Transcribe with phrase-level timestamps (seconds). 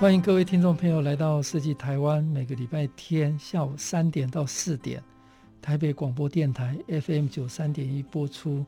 [0.00, 5.02] 欢迎各位听众朋友来到设计台湾，每个礼拜天下午三点到四点，
[5.60, 8.64] 台北广播电台 FM 九三点一播出。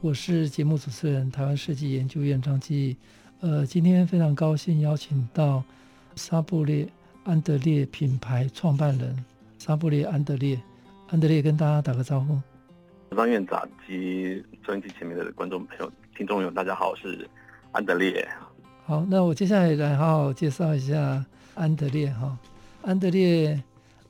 [0.00, 2.96] 我是节目主持人台湾设计研究院张基。
[3.38, 5.62] 呃，今天非常高兴邀请到
[6.16, 6.88] 沙布列
[7.22, 9.24] 安德烈品牌创办人
[9.60, 10.60] 沙布列安德烈。
[11.10, 12.36] 安德烈跟大家打个招呼。
[13.16, 17.28] 张院长及收音机前面的观众朋友、听众朋友，大家好，我是
[17.70, 18.28] 安德烈。
[18.92, 22.36] 好，那我接下来来好好介绍一下安德烈哈。
[22.82, 23.58] 安德烈，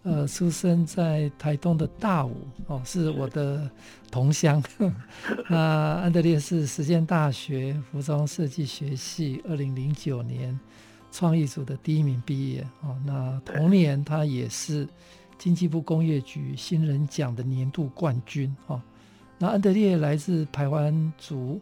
[0.02, 2.34] 呃，出生在台东的大武
[2.66, 3.70] 哦，是我的
[4.10, 4.60] 同乡。
[5.48, 10.58] 那安德烈是实践大学服装设计学系二零零九年
[11.12, 12.96] 创意组的第一名毕业哦。
[13.06, 14.84] 那同年他也是
[15.38, 18.82] 经济部工业局新人奖的年度冠军哦。
[19.38, 21.60] 那安德烈来自排湾族，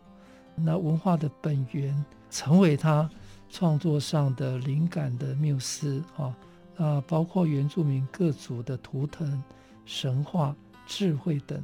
[0.55, 1.95] 那文化的本源。
[2.31, 3.11] 成为他
[3.49, 6.37] 创作上的灵感的缪斯啊，
[6.77, 9.43] 啊，包括原住民各族的图腾、
[9.85, 10.55] 神话、
[10.87, 11.61] 智慧等，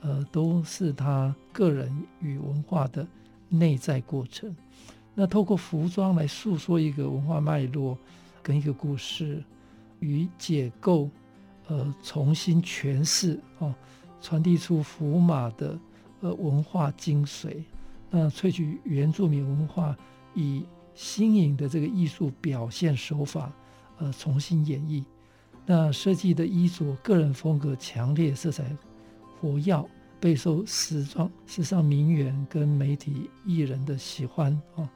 [0.00, 3.06] 呃，都是他个人与文化的
[3.48, 4.54] 内在过程。
[5.14, 7.96] 那透过服装来诉说一个文化脉络
[8.42, 9.42] 跟一个故事，
[10.00, 11.08] 与解构，
[11.68, 13.74] 呃，重新诠释哦，
[14.20, 15.78] 传递出福马的
[16.20, 17.62] 呃文化精髓。
[18.10, 19.96] 那萃取原住民文化，
[20.34, 20.64] 以
[20.94, 23.52] 新颖的这个艺术表现手法，
[23.98, 25.04] 呃，重新演绎。
[25.66, 28.64] 那设计的衣着，个人风格强烈，色彩
[29.38, 29.84] 活跃，
[30.18, 34.88] 备受时装、时尚名媛跟媒体艺人的喜欢啊。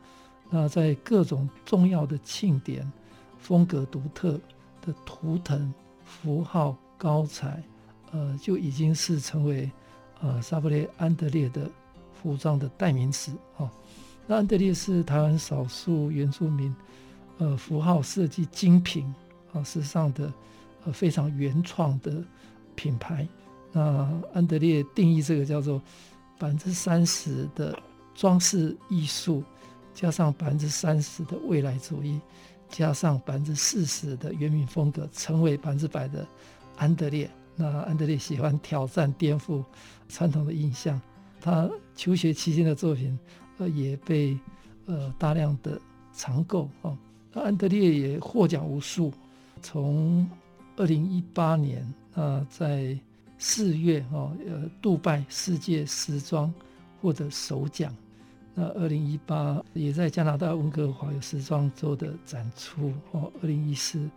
[0.49, 2.91] 那在各种重要的庆典，
[3.39, 4.41] 风格独特
[4.81, 5.73] 的图腾、
[6.05, 7.63] 符号、高彩，
[8.11, 9.71] 呃，就已经是成为
[10.21, 11.71] 呃沙布列安德烈的。
[12.23, 13.69] 服装的代名词啊，
[14.27, 16.75] 那安德烈是台湾少数原住民，
[17.39, 19.13] 呃，符号设计精品
[19.53, 20.33] 啊，时尚的
[20.85, 22.23] 呃非常原创的
[22.77, 23.27] 品牌。
[23.73, 25.83] 那安德烈定义这个叫做
[26.39, 27.77] 百分之三十的
[28.15, 29.43] 装饰艺术，
[29.93, 32.21] 加上百分之三十的未来主义，
[32.69, 36.27] 加上百分之四十的原民风格，成为百分之百的
[36.77, 37.29] 安德烈。
[37.57, 39.63] 那安德烈喜欢挑战、颠覆
[40.09, 41.01] 传统的印象。
[41.45, 43.19] 他求学期间的作品，
[43.59, 44.39] 呃，也被
[44.87, 45.77] 呃大量的
[46.13, 46.97] 藏购啊。
[47.33, 49.13] 那安德烈也获奖无数，
[49.61, 50.25] 从
[50.77, 52.97] 二零一八年啊，在
[53.39, 56.55] 四月啊，呃，杜拜世界时装
[57.01, 57.93] 获得首奖。
[58.55, 63.33] 那二零一八也在加拿大温哥华有时装周的展出哦。
[63.43, 64.09] 二零一四，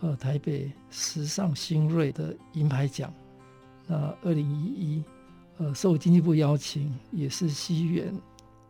[0.00, 3.12] 呃，台北时尚新锐的银牌奖。
[3.88, 5.02] 那二零一一。
[5.58, 8.14] 呃，受经济部邀请，也是西元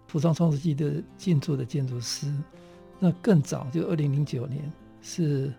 [0.06, 2.32] 服装创世纪的建筑的建筑师。
[2.98, 4.72] 那更早就二零零九年
[5.02, 5.52] 是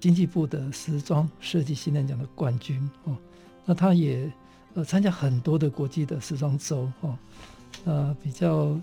[0.00, 3.16] 经济部的时装设计新人奖的冠军哦。
[3.64, 4.30] 那他也
[4.74, 7.16] 呃参加很多的国际的时装周哦。
[7.84, 8.76] 那比较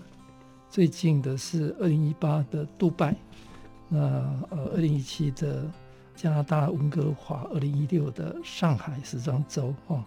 [0.70, 3.14] 最近的是二零一八的杜拜，
[3.88, 3.98] 那
[4.48, 5.70] 呃二零一七的
[6.16, 10.02] 加拿大温哥华，二零一六的上海时装周哦。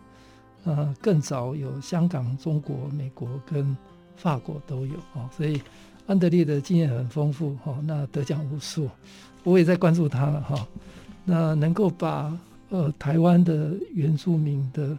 [0.66, 3.76] 呃，更早有香港、中国、美国跟
[4.16, 5.62] 法国都有哦，所以
[6.08, 7.78] 安德烈的经验很丰富哈。
[7.84, 8.90] 那得奖无数，
[9.44, 10.68] 我也在关注他了哈。
[11.26, 12.38] 那能够把
[12.70, 14.98] 呃台湾的原住民的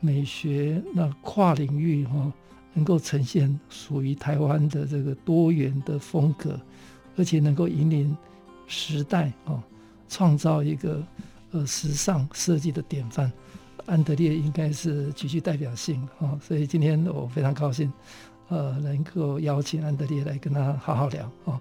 [0.00, 2.30] 美学那跨领域哈，
[2.74, 6.60] 能够呈现属于台湾的这个多元的风格，
[7.16, 8.14] 而且能够引领
[8.66, 9.62] 时代啊，
[10.08, 11.02] 创造一个
[11.52, 13.32] 呃时尚设计的典范。
[13.88, 17.90] 安德烈应该是极具代表性哦，所以今天我非常高兴，
[18.48, 21.58] 呃，能够邀请安德烈来跟他好好聊哦。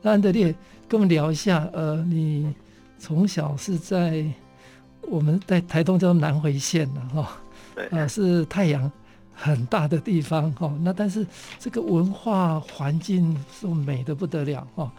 [0.00, 0.54] 那安德烈
[0.88, 2.54] 跟我们聊一下，呃，你
[2.96, 4.24] 从小是在
[5.02, 7.36] 我们在台东叫南回县的哈，
[7.90, 8.90] 呃，是太阳
[9.34, 10.72] 很大的地方哈。
[10.80, 11.26] 那但是
[11.58, 14.92] 这个文化环境是美的不得了哈。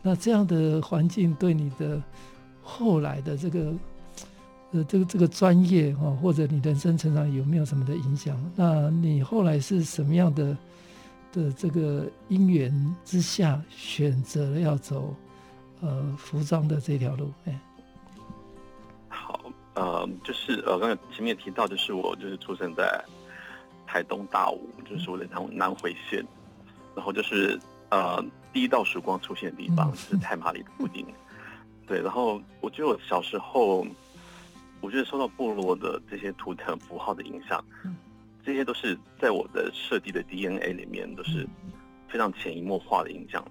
[0.00, 2.00] 那这样的环境对你的
[2.62, 3.74] 后来的这个。
[4.72, 8.36] 呃，这个这个专业哈或者你人生成长有没有什么的影响？
[8.54, 10.56] 那你后来是什么样的
[11.32, 15.14] 的这个因缘之下，选择了要走
[15.80, 17.32] 呃服装的这条路？
[17.46, 17.60] 哎，
[19.08, 19.40] 好，
[19.74, 23.04] 呃，就是呃，刚才前面提到，就是我就是出生在
[23.86, 26.24] 台东大武，就是我的南南回县，
[26.94, 27.58] 然后就是
[27.88, 31.04] 呃第一道曙光出现的地方，嗯、就是太麻里的附近。
[31.88, 33.84] 对，然后我觉得我小时候，
[34.80, 37.62] 我觉得受到部落的这些图腾符号的影响，
[38.44, 41.46] 这些都是在我的设计的 DNA 里面都是
[42.08, 43.44] 非常潜移默化的影响，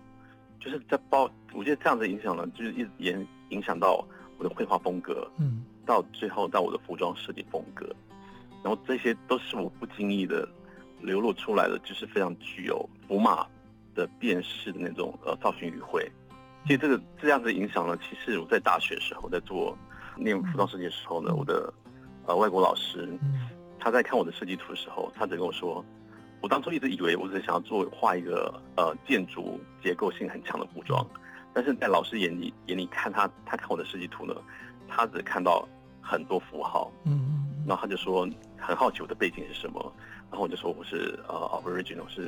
[0.59, 4.03] 就是在包，我觉得这样的影响呢，就是一直影影响到
[4.37, 7.85] 我的绘画风格，嗯，到最后到我的服装设计风格，
[8.63, 10.47] 然后这些都是我不经意的
[10.99, 13.45] 流露出来的，就是非常具有符码
[13.93, 16.09] 的辨识的那种呃造型语汇。
[16.65, 19.77] 其实这个这样子影响呢，其实我在大学的时候在做
[20.19, 21.73] 念服装设计的时候呢，我的
[22.25, 23.09] 呃外国老师
[23.79, 25.83] 他在看我的设计图的时候，他只跟我说，
[26.41, 31.05] 我当初一直以为我只想要做画一个呃建筑结构性很强的服装，
[31.53, 34.35] 但是在老师眼里眼里看他他看我的设计图呢，
[34.87, 35.67] 他只看到
[36.01, 38.27] 很多符号，嗯，然后他就说
[38.57, 39.93] 很好奇我的背景是什么，
[40.29, 42.27] 然后我就说我是呃 Aboriginal 是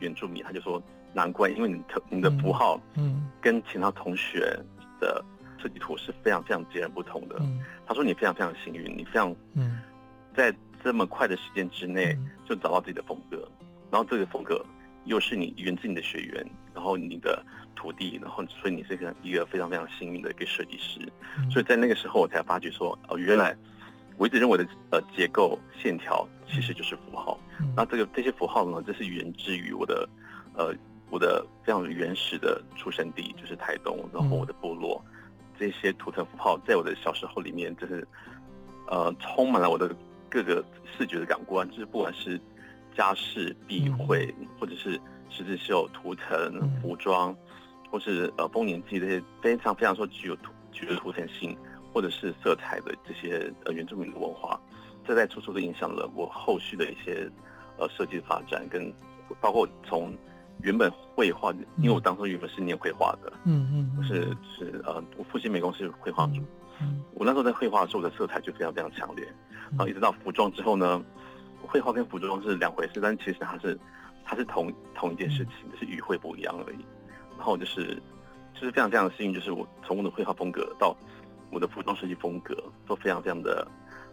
[0.00, 0.82] 原住民，他就说。
[1.14, 4.58] 难怪，因为你的你的符号，嗯，跟其他同学
[4.98, 5.22] 的
[5.62, 7.36] 设计图是非常非常截然不同的。
[7.38, 9.80] 嗯，他说你非常非常幸运，你非常，嗯，
[10.36, 13.48] 在这么快的时间之内就找到自己的风格，
[13.90, 14.60] 然后这个风格
[15.04, 16.44] 又是你源自你的学员，
[16.74, 17.40] 然后你的
[17.76, 21.00] 土地，然后所以你是一个一个非常非常幸运的一个设计师。
[21.48, 23.56] 所以在那个时候我才发觉说，哦，原来
[24.16, 27.38] 我一直认为的呃结构线条其实就是符号。
[27.76, 30.08] 那这个这些符号呢，这是源自于我的
[30.54, 30.74] 呃。
[31.12, 35.04] 我的非常原始的出生地就是台东，然后我的部落，
[35.62, 38.04] 这些图腾符号在我的小时候里面，就是
[38.88, 39.94] 呃充满了我的
[40.28, 40.64] 各个
[40.98, 42.40] 视觉的感官，就是不管是
[42.96, 45.00] 家饰、壁绘，或者是
[45.30, 47.32] 十字绣、图腾、服装，
[47.88, 51.56] 或是呃丰年祭这些非常非常说具有图具有图腾性
[51.92, 54.60] 或者是色彩的这些呃原住民的文化，
[55.06, 57.30] 这在处处都影响了我后续的一些
[57.78, 58.92] 呃设计的发展，跟
[59.40, 60.12] 包括从。
[60.60, 66.40] 原本绘画，因为我当初原本是念绘画的，嗯嗯，我是是呃，我父亲美工是绘画组，
[66.80, 69.26] 嗯，我那时候在绘画的时候，我的色彩就非常非常强烈，
[69.70, 71.02] 然后一直到服装之后呢，
[71.66, 73.78] 绘画跟服装是两回事，但其实它是
[74.24, 76.78] 它是同同一件事情，只是语汇不一样而已。
[77.36, 78.00] 然后就是
[78.54, 80.96] 就是非常非常幸运，就是我从我的绘画风格到
[81.50, 82.54] 我的服装设计风格
[82.86, 83.66] 都非常非常的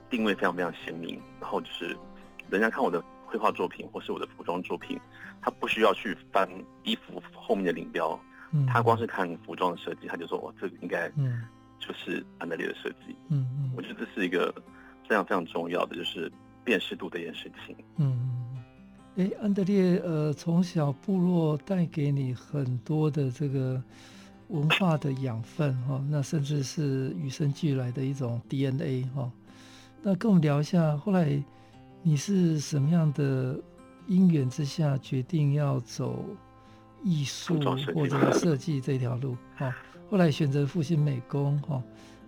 [0.09, 1.95] 定位非常非常鲜明，然后就是
[2.49, 3.03] 人家看我的。
[3.29, 4.99] 绘画作品或是我的服装作品，
[5.39, 6.49] 他不需要去翻
[6.83, 8.19] 衣服后面的领标，
[8.51, 11.07] 嗯、他光是看服装的设计，他就说：“哦，这个应该
[11.79, 14.51] 就是安德烈的设计。”嗯嗯，我觉得这是一个
[15.07, 16.31] 非常非常重要的，就是
[16.63, 17.75] 辨识度的一件事情。
[17.97, 18.57] 嗯，
[19.17, 23.79] 哎，安德烈，呃，从小部落带给你很多的这个
[24.47, 29.31] 文化的养分哈、哦，那甚至是与生俱来的一种 DNA 哈、哦。
[30.01, 31.39] 那跟我们聊一下，后来。
[32.01, 33.59] 你是什么样的
[34.07, 36.25] 因缘之下决定要走
[37.03, 37.59] 艺术
[37.93, 39.35] 或者 设计这条路？
[39.55, 39.73] 哈，
[40.09, 41.81] 后来选择复兴美工，哈，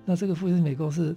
[0.05, 1.15] 那这个复兴美工是，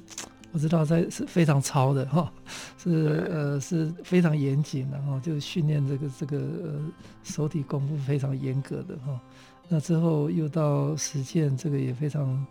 [0.53, 2.33] 我知道在是非常超的，哈，
[2.79, 6.93] 是呃是非常严谨的，哈，就是训练这个这个呃
[7.23, 9.21] 手体功夫非常严格的，哈。
[9.69, 12.47] 那之后又到实践，这个也非常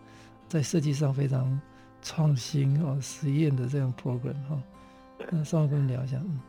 [0.48, 1.60] 在设计上非常
[2.02, 4.62] 创新哦，实验的这样 program，哈。
[5.32, 6.40] 那稍微跟你聊一下，嗯，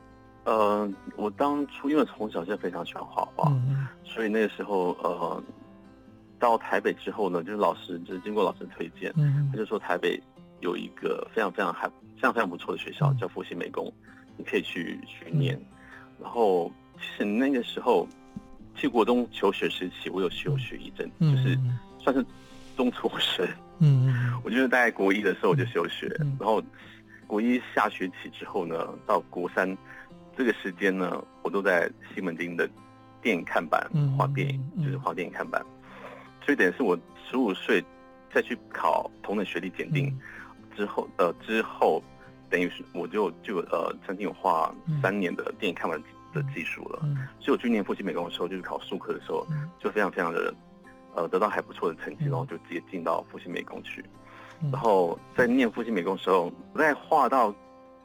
[0.45, 5.43] 呃，我当初因为从小就非常喜欢画画，嗯，所以那个时候，呃，
[6.39, 10.21] 到台北之后呢，就是老师就是经过老师推荐，嗯，他就说台北
[10.61, 13.91] 有一个非常非常还非常非常不错的学校，嗯，叫复兴美工，
[14.37, 15.55] 你可以去去念。
[15.55, 15.67] 嗯，
[16.23, 18.07] 然后其实那个时候
[18.75, 21.59] 去国中求学时期，我有休学一阵，嗯，就是
[21.99, 22.25] 算是
[22.77, 23.47] 中辍生，
[23.79, 26.63] 嗯，我觉得大概国一的时候我就休学，嗯，然后。
[27.27, 29.77] 国一下学期之后呢，到国三
[30.37, 32.69] 这个时间呢，我都在西门町的
[33.23, 35.65] 电影看板画电影，就是画电影看板。
[36.45, 36.99] 所以等于是我
[37.31, 37.83] 十五岁
[38.33, 40.13] 再去考同等学历检定
[40.77, 42.03] 之后，呃，之后
[42.51, 46.03] 等于是我就就呃曾经有画三年的电影看板
[46.35, 47.01] 的技术了。
[47.41, 49.47] 所以我去年复习美工的时候，就是考数科的时候，
[49.79, 50.55] 就非常非常的
[51.15, 54.05] 呃得到还不错的成绩，然后就直接进到复习美工去。
[54.73, 57.55] 然后在念复兴美工的时候，我在画到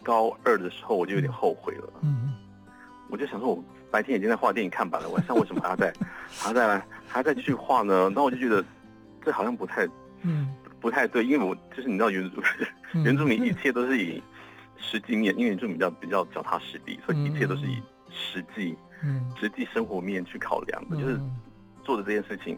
[0.04, 1.94] 高二的时候，我就有点后悔了。
[2.02, 2.34] 嗯，
[3.10, 5.94] 我就想说，我白天已经在画电影看板了，晚上为什么还要再
[6.38, 8.10] 还要再来还要再继续画呢？
[8.14, 8.64] 那我就觉得
[9.24, 9.88] 这好像不太
[10.22, 12.42] 嗯不太对，因为我就是你知道原住
[13.04, 14.22] 原住民一切都是以
[14.78, 18.78] 实际面，因为原住民比较比较脚踏实地，所以一切都是以实际
[19.40, 21.20] 实际生活面去考量的，嗯、就是
[21.84, 22.58] 做的这件事情，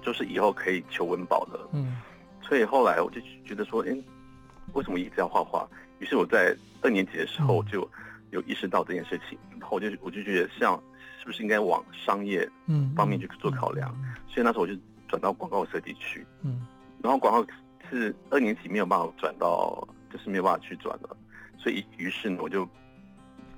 [0.00, 1.60] 就是以后可以求温饱的。
[1.72, 1.96] 嗯，
[2.42, 3.96] 所以后来我就觉得说，哎，
[4.72, 5.68] 为什么一直要画画？
[5.98, 7.88] 于是我在二年级的时候就
[8.30, 10.80] 有意识到这件事情，然后我就我就觉得像
[11.18, 13.90] 是不是应该往商业嗯方面去做考量？
[13.98, 14.74] 嗯嗯嗯、所以那时候我就
[15.08, 16.26] 转到广告设计去。
[16.42, 16.66] 嗯，
[17.02, 17.52] 然后广告
[17.90, 21.16] 是二年级没有办法转到，就是没有办法去转了。
[21.58, 22.66] 所以于是呢，我就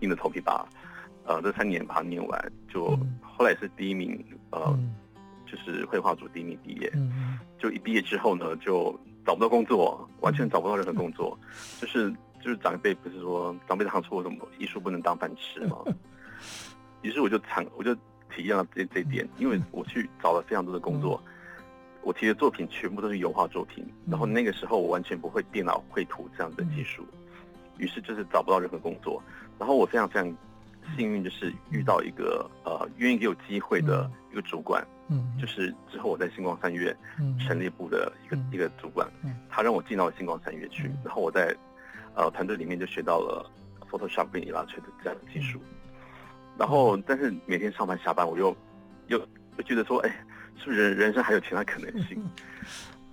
[0.01, 0.67] 硬着头皮把，
[1.25, 4.93] 呃，这三年把它念完，就、嗯、后来是第一名，呃，嗯、
[5.53, 6.91] 就是绘画组第一名毕业。
[6.95, 11.39] 嗯、就一毕业之后呢，就找不到工作，完全找不到任何工作。
[11.43, 11.49] 嗯、
[11.83, 12.11] 就是
[12.43, 15.77] 就是长辈不是说长辈常说什么艺术不能当饭吃吗？
[17.03, 17.95] 于、嗯、是我就尝，我就
[18.35, 21.65] 体验了这这一点，因为我去找了非常多的工作，嗯、
[22.03, 27.05] 我提的作品全部都是油画作品，然后那个时候我完全不会电脑绘图这样的技术。
[27.13, 27.19] 嗯
[27.79, 29.21] 于是就是找不到任何工作，
[29.59, 30.37] 然后我非常非常
[30.95, 36.97] 幸运，就是遇到一个呃愿意给我机会的一个主管，嗯，就是之后我在星光三月
[37.39, 39.07] 陈列部的一个一个主管，
[39.51, 41.55] 他让我进到星光三月去，然后我在
[42.15, 43.51] 呃团队里面就学到了
[43.91, 45.61] Photoshop 跟 Illustrator 这样的技术，
[46.59, 48.57] 然后但是每天上班下班我又
[49.09, 49.19] 又
[49.59, 50.25] 又觉得说，哎，
[50.57, 52.25] 是不是人人生还有其他可能性？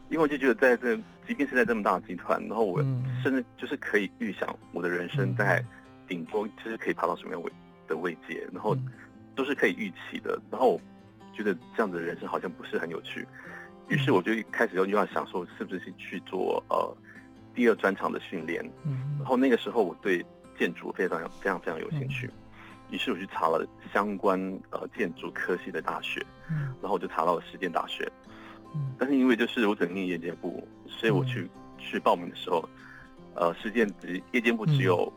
[0.09, 0.95] 因为我就觉得，在这，
[1.27, 2.81] 即便是在这么大的集团，然后我
[3.21, 5.63] 甚至就是可以预想我的人生在
[6.07, 7.51] 顶峰就是可以爬到什么样位
[7.87, 8.75] 的位阶，然后
[9.35, 10.41] 都是可以预期的。
[10.49, 10.81] 然后我
[11.39, 13.25] 觉得这样子的人生好像不是很有趣，
[13.87, 16.97] 于是我就开始又又要想说，是不是去做呃
[17.55, 18.61] 第二专场的训练。
[19.17, 19.25] 然。
[19.25, 20.25] 后那个时候我对
[20.57, 22.29] 建筑非常非常非常有兴趣，
[22.91, 24.37] 于是我去查了相关
[24.71, 26.21] 呃建筑科系的大学，
[26.81, 28.11] 然后我就查到了实践大学。
[28.97, 32.67] 但是因为就是我整念夜间部，所以我去、嗯、去报名的时候，
[33.33, 35.11] 呃，实践只夜间部只有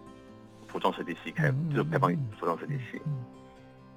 [0.69, 3.25] 服装设计系开，嗯、就开放服装设计系，嗯、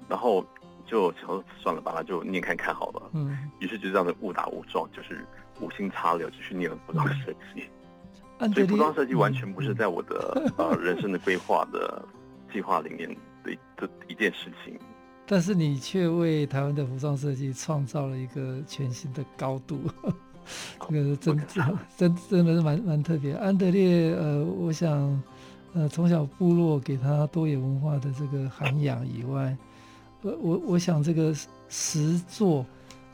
[0.08, 0.44] 然后
[0.86, 3.10] 就想说算了吧，那就念看看好了。
[3.12, 5.26] 嗯，于是就这样的误打误撞，就是
[5.60, 7.64] 无心插柳就去念了服装设计。
[8.38, 12.04] 嗯、所以服装设计完全不是在我的、嗯、 呃人生的规划的
[12.52, 13.08] 计划里面
[13.42, 14.78] 的的一件事情。
[15.26, 19.80] 但是你却为台湾的服装设计创造了一个全新的高度，
[20.88, 21.36] 这个真
[21.96, 23.34] 真真的是蛮蛮特别。
[23.34, 25.20] 安德烈，呃，我想，
[25.74, 29.56] 呃，从小部落给他多元文化的这个涵养以外，
[30.26, 31.32] 我我我想这个
[31.68, 32.66] 实作，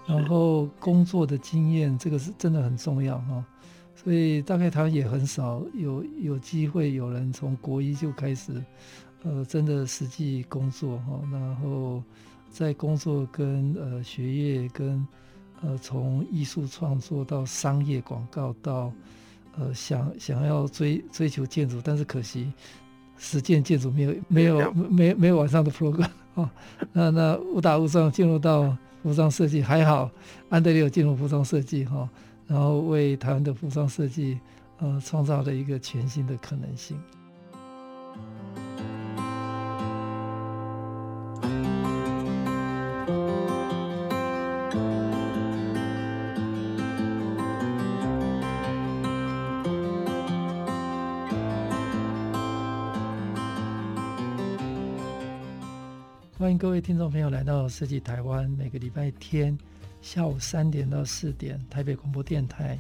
[0.06, 3.44] 然后工作的经验，这个是真的很重要哈。
[3.94, 8.52] 所以大概台湾也很少有有机会有人从国一就开始。
[9.24, 12.02] 呃，真的实际工作哈，然后
[12.50, 15.06] 在工作跟呃学业跟
[15.60, 18.92] 呃从艺术创作到商业广告到
[19.56, 22.52] 呃想想要追追求建筑，但是可惜
[23.16, 26.48] 实践建筑没有没有没没有晚上的 program 哦，
[26.92, 30.10] 那那误打误撞进入到服装设计，还好
[30.48, 32.08] 安德烈有进入服装设计哈，
[32.46, 34.38] 然后为台湾的服装设计
[34.78, 36.96] 呃创造了一个全新的可能性。
[56.62, 59.58] 各位听众朋友来到设计台湾，每个礼拜天
[60.00, 62.78] 下午三点到四点，台北广播电台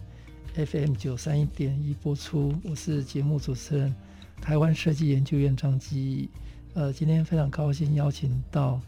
[0.54, 2.54] FM 九三一点一播出。
[2.62, 3.92] 我是节目主持人，
[4.40, 6.30] 台湾设计研究院张基。
[6.74, 8.80] 呃，今天非常高兴邀请到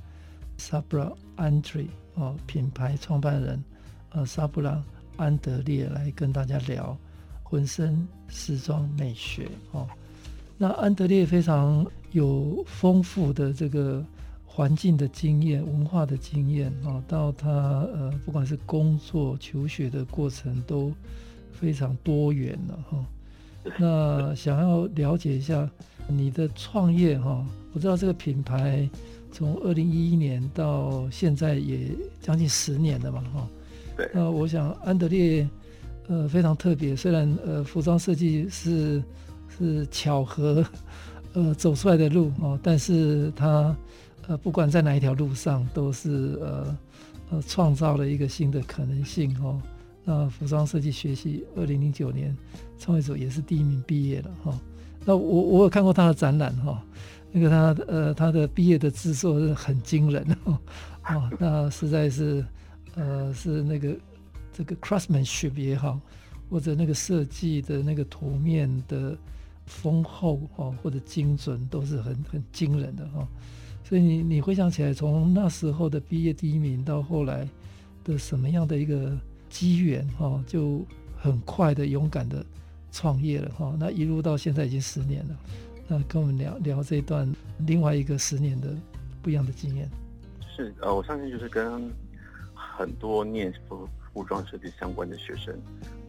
[0.59, 3.65] Sabra Andre 哦，品牌创办人
[4.11, 4.81] 呃 Sabra
[5.17, 6.97] 安德烈来跟大家聊
[7.43, 9.89] 浑身时装美学哦。
[10.57, 14.01] 那安德烈非常有丰富的这个。
[14.56, 17.50] 环境的经验、文化的经验啊，到他
[17.92, 20.92] 呃，不管是工作、求学的过程都
[21.50, 23.04] 非常多元了哈。
[23.76, 25.68] 那想要了解一下
[26.06, 28.88] 你的创业哈，我知道这个品牌
[29.32, 33.49] 从二零一一年到现在也将近十年了嘛哈。
[33.96, 34.08] 对。
[34.14, 35.49] 那我想安德烈
[36.06, 39.02] 呃非常特别，虽然呃服装设计是
[39.49, 40.64] 是巧合
[41.32, 43.76] 呃走出来的路哦，但是他。
[44.26, 46.78] 呃，不管在哪一条路上，都是呃
[47.31, 49.61] 呃创造了一个新的可能性哦。
[50.04, 52.37] 那服装设计学系二零零九年
[52.78, 54.61] 创业组也是第一名毕业了哈、哦。
[55.04, 56.78] 那我我有看过他的展览哈、哦，
[57.33, 60.59] 那个他呃他的毕业的制作是很惊人哦，
[61.09, 62.45] 哦那实在是
[62.95, 63.97] 呃是那个
[64.52, 65.99] 这个 craftsmanship 也好，
[66.49, 69.16] 或者那个设计的那个图面的
[69.66, 73.21] 丰厚哦或者精准都是很很惊人的哈。
[73.21, 73.28] 哦
[73.87, 77.47] 所以你你回想起来，从那时候的毕业第一名到后来
[78.03, 79.12] 的什么样的一个
[79.50, 80.83] 机缘哈，就
[81.19, 82.45] 很快的勇敢的
[82.91, 83.76] 创业了哈。
[83.79, 85.37] 那一路到现在已经十年了，
[85.87, 87.31] 那跟我们聊聊这一段
[87.67, 88.75] 另外一个十年的
[89.23, 89.87] 不一样的经验。
[90.57, 91.93] 是呃，我相信就是跟
[92.55, 95.55] 很多念服服装设计相关的学生，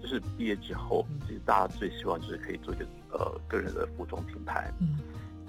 [0.02, 4.72] 就是毕业之后，其实大家最希望就是可以做一个呃个人的服装品牌。
[4.80, 4.98] 嗯。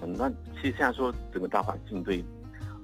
[0.03, 0.29] 嗯，那
[0.61, 2.25] 其实现在说整个大环境对，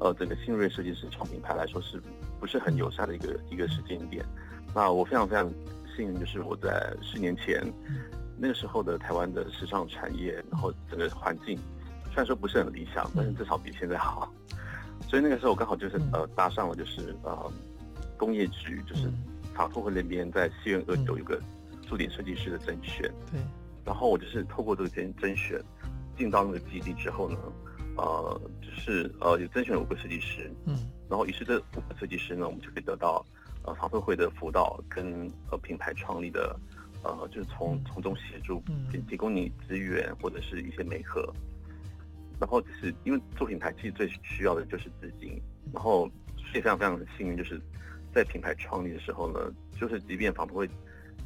[0.00, 2.02] 呃，整个新锐设计师创品牌来说，是
[2.40, 4.24] 不是很友善的一个一个时间点？
[4.74, 5.52] 那我非常非常
[5.94, 7.62] 幸运，就是我在十年前，
[8.38, 11.58] 那个时候的台湾的时尚产业，然后整个环境
[12.06, 14.32] 虽然说不是很理想，但是至少比现在好。
[15.06, 17.52] 所以那个时候我刚好就是呃搭上了就是呃
[18.16, 19.10] 工业局，就是
[19.54, 21.38] 塔托和那边在西园二九有个
[21.86, 23.40] 驻点设计师的甄选，对，
[23.84, 25.60] 然后我就是透过这个甄甄选。
[26.16, 27.38] 进到那个基地之后呢，
[27.96, 30.76] 呃，就是呃，有甄选了五个设计师，嗯，
[31.08, 33.24] 然后于是这五个设计师呢，我们就可以得到
[33.64, 36.58] 呃发布会的辅导跟呃品牌创立的，
[37.02, 41.32] 呃，就是从从中协助，提提供你资源或者是一些媒合，
[42.40, 45.40] 然后就是因为做品牌其实最需要的就是资金，
[45.72, 47.60] 然后所以非常非常的幸运，就是
[48.14, 49.38] 在品牌创立的时候呢，
[49.78, 50.68] 就是即便法会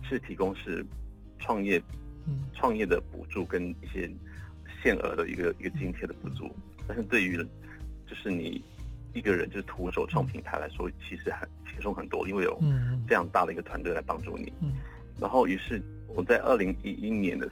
[0.02, 0.84] 是提供是
[1.38, 1.82] 创业，
[2.54, 4.10] 创业的补助跟一些。
[4.86, 6.48] 限额的一个一个津贴的补助，
[6.86, 7.36] 但是对于
[8.06, 8.64] 就是你
[9.14, 12.56] 一个人就是徒手创品牌来说，其实很轻松很多，因为有
[13.08, 14.52] 这样大的一个团队来帮助你。
[15.18, 17.50] 然后于是我在二零一一年的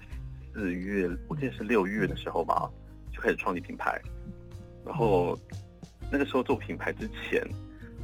[0.52, 2.70] 四月，我记得是六月的时候吧，
[3.12, 4.00] 就开始创立品牌。
[4.86, 5.36] 然后
[6.12, 7.42] 那个时候做品牌之前，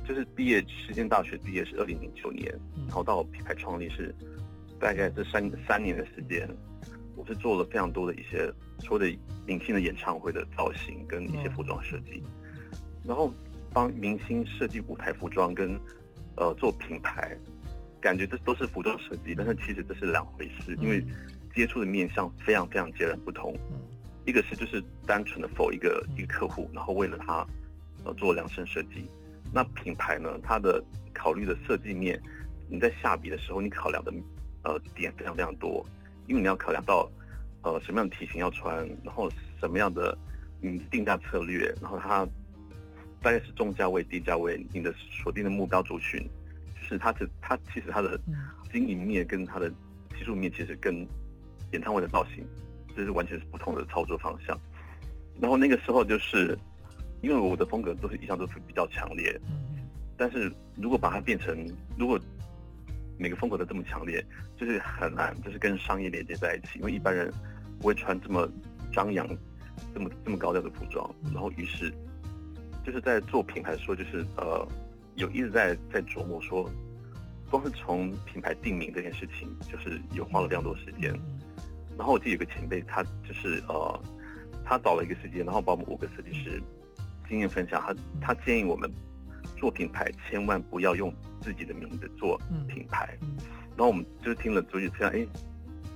[0.09, 2.53] 就是毕业，实践大学毕业是二零零九年，
[2.89, 4.13] 然后到品牌创立是
[4.81, 6.49] 大概这三三年的时间。
[7.21, 12.23] 我是做了非常多的一些所谓的明星的演唱会的造型跟一些服装设计，
[13.05, 13.31] 然后
[13.75, 15.79] 帮明星设计舞台服装跟
[16.37, 17.37] 呃做品牌，
[18.01, 21.05] 感觉这都是服装设计，但是其实这是两回事，因为
[21.55, 23.55] 接触的面向非常非常截然不同。
[24.25, 27.47] 一个是就是单纯的 for 一个一个客户，然后为了他
[28.03, 29.05] 呃做量身设计。
[29.53, 32.19] 那品牌呢，它的考虑的设计面，
[32.67, 34.13] 你在下笔的时候，你考量的
[34.63, 35.85] 呃点非常非常多。
[36.31, 37.11] 因为你要考量到，
[37.63, 40.17] 呃，什么样的体型要穿，然后什么样的
[40.63, 42.25] 嗯定价策略，然后它
[43.21, 46.25] 大概是中价位、低价位，你的锁定的目标族群，
[46.81, 48.17] 就是它的它其实它的
[48.73, 49.69] 经营面跟它的
[50.17, 51.05] 技术面其实跟
[51.73, 52.47] 演唱会的造型，
[52.97, 54.57] 这是完全是不同的操作方向。
[55.41, 56.57] 然后那个时候就是
[57.23, 59.37] 因为我的风格都是一向都是比较强烈，
[60.17, 61.67] 但是如果把它变成
[61.99, 62.17] 如果。
[63.21, 64.25] 每个风格都这么强烈，
[64.57, 66.79] 就是很难，就是跟商业连接在一起。
[66.79, 67.31] 因为一般人
[67.79, 68.49] 不会穿这么
[68.91, 69.29] 张扬、
[69.93, 71.15] 这么这么高调的服装。
[71.25, 71.93] 然后，于是
[72.83, 74.67] 就是在做品牌的时候，就是呃，
[75.17, 76.67] 有一直在在琢磨说，
[77.51, 81.13] 光是从品牌定名这件事情，就是有花了非常多时间。
[81.99, 84.03] 然后我记得有个前辈，他就是呃，
[84.65, 86.59] 他找了一个时间，然后把我们五个设计师
[87.29, 87.95] 经验分享，他
[88.29, 88.91] 他建议我们。
[89.61, 93.45] 做品牌千万不要用自己的名字做品牌，嗯嗯、
[93.77, 95.27] 然后我们就听了主持这样，哎，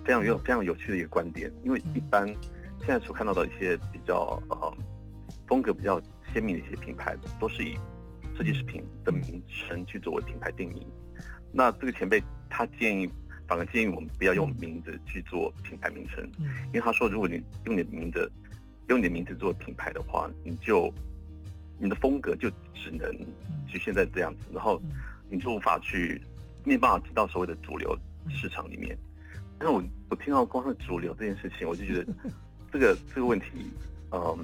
[0.05, 1.51] 非常有非常有趣的一个观点。
[1.65, 2.27] 因为一般
[2.81, 4.77] 现在所看到的一些比较呃
[5.49, 5.99] 风格比较
[6.33, 7.79] 鲜明的一些品牌，都是以
[8.37, 10.87] 设计师品的名称去作为品牌定义。
[11.51, 13.09] 那这个前辈他建议，
[13.49, 16.23] 反而建议我们不要用名字去做品牌名称，
[16.67, 18.31] 因为他说，如果你用你的名字
[18.89, 20.93] 用你的名字做品牌的话，你就
[21.79, 23.11] 你的风格就只能
[23.67, 24.81] 局限在这样子，然后
[25.29, 26.21] 你就无法去
[26.65, 27.97] 没办法进到所谓的主流
[28.29, 28.97] 市场里面。
[29.59, 32.07] 但是我我听到光是主流这件事情，我就觉得
[32.73, 33.71] 这个这个问题，
[34.13, 34.39] 嗯，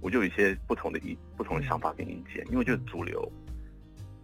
[0.00, 2.44] 我就有一些不同的意不同的想法跟意见。
[2.50, 3.30] 因为就是主流，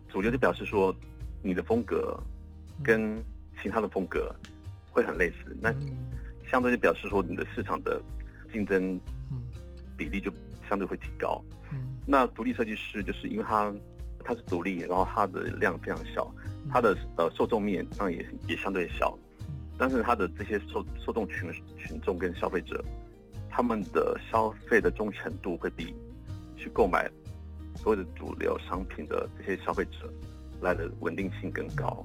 [0.09, 0.95] 主流就表示说
[1.43, 2.19] 你的风格
[2.83, 3.23] 跟
[3.63, 4.35] 其他的风格
[4.91, 5.73] 会很类似，那
[6.51, 8.03] 相对就表示说你的市场的
[8.53, 8.99] 竞争
[9.97, 10.33] 比例就
[10.69, 11.43] 相对会提高。
[12.13, 13.73] 那独立设计师就是因为他
[14.25, 16.29] 他是独立，然后他的量非常小，
[16.69, 19.17] 他的呃受众面当然也也相对小，
[19.79, 22.85] 但是他的这些受受众群群众跟消费者，
[23.49, 25.95] 他们的消费的忠诚度会比
[26.57, 27.09] 去购买
[27.77, 30.13] 所有的主流商品的这些消费者
[30.61, 32.05] 来的稳定性更高。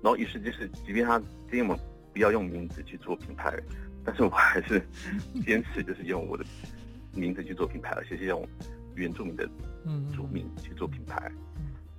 [0.00, 1.18] 然后于是就是，即便他
[1.50, 1.78] 建议我们
[2.12, 3.52] 不要用名字去做品牌，
[4.04, 4.80] 但是我还是
[5.44, 6.44] 坚持就是用我的
[7.14, 8.48] 名字去做品牌，而且是用。
[8.98, 9.48] 原住民的
[10.14, 11.30] 族名去做品牌，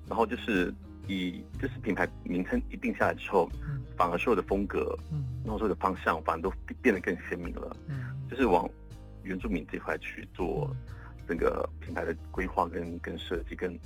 [0.07, 0.73] 然后就是
[1.07, 3.49] 以就是品牌名称一定下来之后，
[3.97, 4.97] 反而所有的风格，
[5.43, 7.75] 然后所有的方向反而都变得更鲜明了。
[8.29, 8.69] 就是往
[9.23, 10.69] 原住民这块去做
[11.27, 13.77] 整个品牌的规划跟跟设计跟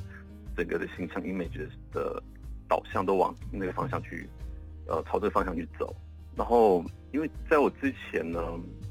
[0.58, 2.22] 整个的形象 image 的
[2.68, 4.28] 导向都往那个方向去，
[4.88, 5.96] 呃，朝这个方向去走。
[6.36, 8.42] 然后，因为在我之前呢，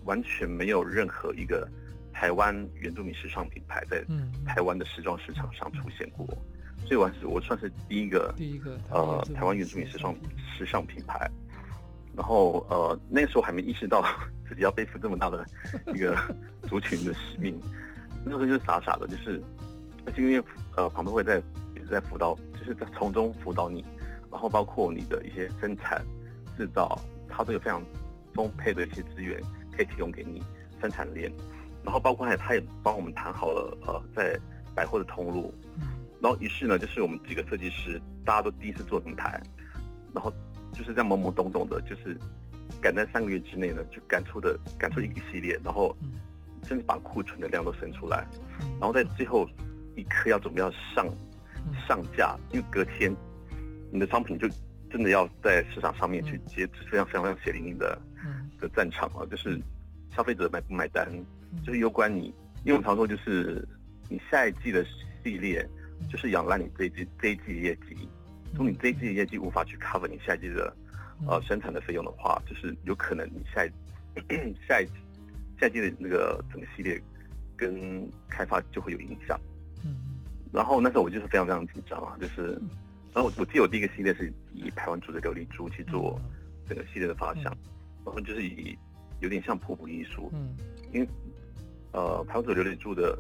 [0.05, 1.69] 完全没有任何一个
[2.13, 4.05] 台湾原住民时尚品牌在
[4.47, 6.27] 台湾的时装市场上出现过，
[6.87, 10.15] 所以我是我算是第一个第一个呃台湾原住民时尚
[10.57, 11.31] 时尚品牌。
[12.15, 14.05] 然后呃那时候还没意识到
[14.47, 15.45] 自己要背负这么大的
[15.95, 16.17] 一个
[16.69, 17.59] 族群的使命，
[18.25, 19.43] 那时候就是傻傻的，就是
[20.05, 20.45] 而且因为
[20.77, 21.43] 呃旁边会在
[21.75, 23.85] 也是在辅导，就是在从中辅导你，
[24.31, 26.05] 然后包括你的一些生产
[26.57, 27.01] 制造。
[27.35, 27.83] 它都有非常
[28.35, 29.41] 丰沛的一些资源
[29.75, 30.43] 可以提供给你
[30.83, 31.33] 生产链，
[31.85, 34.39] 然后包括还他也帮我们谈好了呃在
[34.75, 35.53] 百货的通路，
[36.21, 39.41] 然后于是呢就是我们几个设计师大家都第一次做平台，
[40.15, 40.33] 然后
[40.73, 42.17] 就是这样懵懵懂懂的，就是
[42.81, 45.97] 赶在三个月之内呢就赶出的赶出一个系列，然后
[46.65, 48.27] 甚至把库存的量都生出来，
[48.81, 49.49] 然后在最后
[49.97, 51.07] 一刻要准备要上
[51.87, 53.15] 上架，因为隔天
[53.91, 54.49] 你的商品就。
[54.93, 57.99] 真的要在市场上面去接非常非常非常血淋淋的
[58.61, 59.25] 的战场啊！
[59.31, 59.59] 就是
[60.15, 61.09] 消费者买不买单，
[61.65, 62.35] 就是有关你。
[62.65, 63.67] 因为我们常说，就是
[64.09, 64.85] 你下一季的
[65.23, 65.69] 系列，
[66.11, 68.09] 就是养烂你这一季这一季的业绩。
[68.55, 70.75] 从你这一季的业绩无法去 cover 你下一季的
[71.27, 73.71] 呃生产的费用的话，就是有可能你下一
[74.69, 74.87] 下一
[75.61, 77.03] 下一季的那个整个系列
[77.57, 79.39] 跟开发就会有影响。
[79.85, 79.97] 嗯
[80.53, 82.61] 然后那时候我就是非常非常紧张啊，就是。
[83.15, 86.19] 然后我我记得我第一个系列是以台湾族的琉璃珠去做
[86.67, 87.45] 整个系列的发想，
[88.07, 88.75] 然后就是以
[89.21, 90.57] 有点像瀑布艺术，嗯，
[90.95, 91.07] 因为
[91.93, 93.19] 呃排湾族琉璃柱的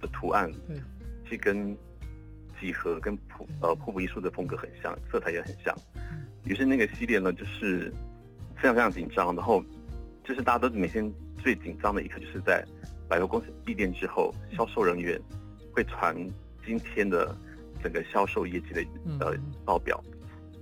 [0.00, 0.80] 的图案，嗯，
[1.24, 1.76] 其实跟
[2.60, 5.74] 几何跟瀑呃瀑布艺术的风格很像，色彩也很像，
[6.44, 7.92] 于是那个系列呢就是
[8.56, 9.64] 非常非常紧张，然后
[10.24, 12.64] 就是大家都每天最紧张的一刻就是在
[13.08, 15.20] 百货公司闭店之后，销售人员
[15.72, 16.14] 会传
[16.64, 17.36] 今天的。
[17.82, 18.82] 整个销售业绩的
[19.20, 20.02] 呃报表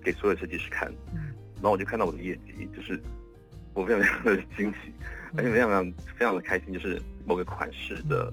[0.03, 0.93] 给所有设计师看，
[1.55, 3.01] 然后我就看到我的业绩，就是
[3.75, 4.93] 我非常非常的惊喜，
[5.37, 8.33] 而且非常非常非常的开心，就是某个款式的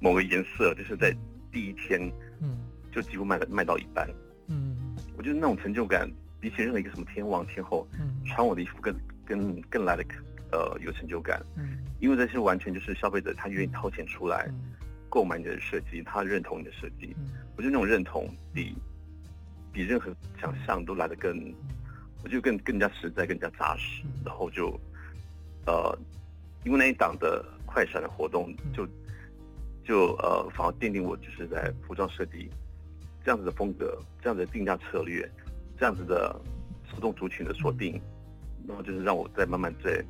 [0.00, 1.14] 某个颜色，就是在
[1.50, 2.00] 第一天，
[2.40, 2.58] 嗯。
[2.94, 4.08] 就几乎卖了卖到一半，
[4.46, 7.84] 嗯，我觉得那种成就感比起任何一个什么天王天后，
[8.24, 8.94] 穿我的衣服更
[9.26, 10.04] 更更来的
[10.52, 14.48] 呃有成就感，嗯，因为这是完全就是消费者他愿意掏钱出来。
[15.08, 17.16] 购买你的设计，他认同你的设计，
[17.56, 18.76] 我觉得那种认同比
[19.72, 21.52] 比任何想象都来的更，
[22.24, 24.02] 我就更更加实在，更加扎实。
[24.24, 24.76] 然后就
[25.66, 25.96] 呃，
[26.64, 28.92] 因为那一档的快闪的活动就，就
[29.84, 32.50] 就呃，反而奠定我就是在服装设计
[33.22, 35.30] 这样子的风格，这样子的定价策略，
[35.78, 36.34] 这样子的
[36.90, 38.00] 受众族群的锁定，
[38.66, 40.04] 然后就是让我在慢慢在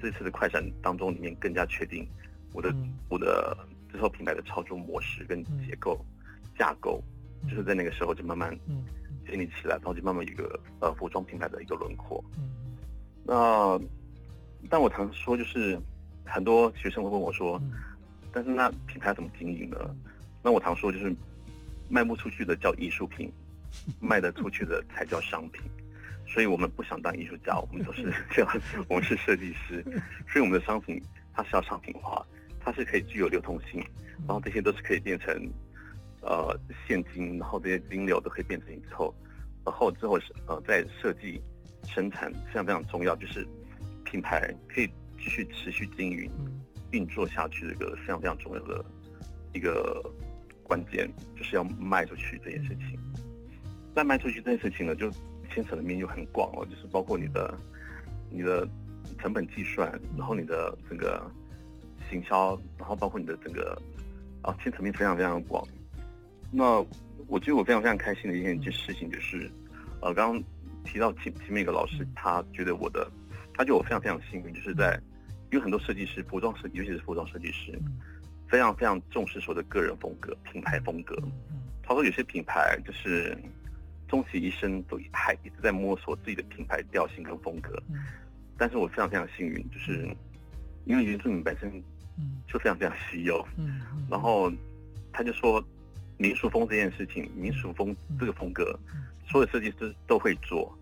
[0.00, 2.06] 这次的快闪当中里面更加确定
[2.52, 2.72] 我的
[3.08, 3.56] 我的。
[3.90, 5.98] 这套品牌的操作模式跟结构、
[6.58, 7.02] 架构，
[7.48, 8.54] 就是在那个时候就慢慢
[9.28, 12.24] 建立起来，然后就慢慢有一个呃服装品牌的一个轮廓。
[13.24, 13.78] 那
[14.68, 15.78] 但我常说，就是
[16.24, 17.60] 很多学生会问我说，
[18.32, 19.76] 但是那品牌怎么经营呢？
[20.42, 21.14] 那我常说，就是
[21.88, 23.30] 卖不出去的叫艺术品，
[24.00, 25.62] 卖得出去的才叫商品。
[26.26, 29.82] 所以我们不想当艺术家，我们都是 这样，我们是设计师，
[30.26, 31.02] 所以我们的商品
[31.34, 32.24] 它是要商品化。
[32.60, 33.80] 它是可以具有流通性，
[34.26, 35.32] 然后这些都是可以变成，
[36.20, 39.14] 呃，现金，然后这些金流都可以变成之后，
[39.64, 41.40] 然后之后是呃，在设计
[41.84, 43.46] 生产非常非常重要，就是
[44.04, 44.86] 品牌可以
[45.18, 46.30] 继续持续经营
[46.90, 48.84] 运作下去的一个非常非常重要的
[49.52, 50.02] 一个
[50.62, 52.98] 关键，就是要卖出去这件事情。
[53.94, 55.10] 那卖出去这件事情呢，就
[55.50, 57.58] 牵扯的面又很广了，就是包括你的
[58.30, 58.68] 你的
[59.18, 61.30] 成本计算，然后你的整个。
[62.10, 63.78] 行销，然后包括你的整个
[64.40, 65.62] 啊，牵扯面非常非常广。
[66.50, 66.84] 那
[67.26, 69.50] 我觉得我非常非常开心的一件一件事情就是，
[70.00, 70.42] 呃，刚刚
[70.84, 73.10] 提到前前面一个老师，他觉得我的，
[73.54, 74.98] 他觉得我非常非常幸运，就是在
[75.50, 77.78] 因为很多设计师，服装设计，尤其是服装设计师，
[78.48, 81.16] 非常非常重视所谓的个人风格、品牌风格。
[81.82, 83.36] 他说有些品牌就是
[84.08, 87.82] 终其一生都还一直在摸索自己的品牌调性跟风格。
[88.56, 90.08] 但是我非常非常幸运，就是
[90.84, 91.70] 因为原住民本身。
[92.48, 93.80] 就非常非常稀有，嗯，
[94.10, 94.50] 然后
[95.12, 95.64] 他就说，
[96.18, 98.78] 民俗风这件事情，民俗风这个风格，
[99.28, 100.76] 所有设计师都会做，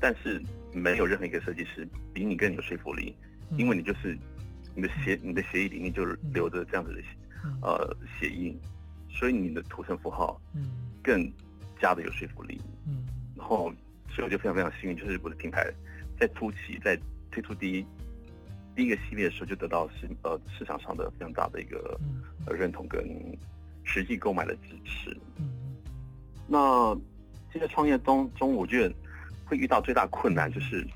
[0.00, 3.14] 但是没有任何一个设计师比你更有说服力，
[3.56, 4.16] 因为你就是
[4.74, 7.02] 你的协，你的协议里面就留着这样子的
[7.62, 8.58] 呃血印，
[9.10, 10.40] 所以你的图层符号
[11.02, 11.30] 更
[11.80, 13.04] 加的有说服力，嗯，
[13.36, 13.72] 然后
[14.08, 15.70] 所以我就非常非常幸运，就是我的品牌
[16.18, 16.98] 在初期在
[17.30, 17.84] 推出第一。
[18.76, 22.00] 第一个系列的时候就得到市呃市场上的非常大的一个
[22.46, 23.04] 呃认同跟
[23.84, 25.16] 实际购买的支持。
[25.36, 25.48] 嗯，
[26.46, 26.96] 那
[27.52, 28.94] 现在创业当中，我觉得
[29.44, 30.86] 会遇到最大困难就是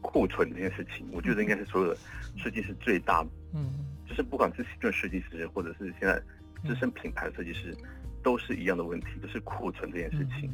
[0.00, 1.06] 库存这件事情。
[1.12, 1.98] 我觉得应该是所有的
[2.36, 3.72] 设计师最大，嗯，
[4.08, 6.20] 就是不管是新设计师或者是现在
[6.66, 7.76] 资深品牌的设计师，
[8.22, 10.50] 都是一样的问题，就是库存这件事情。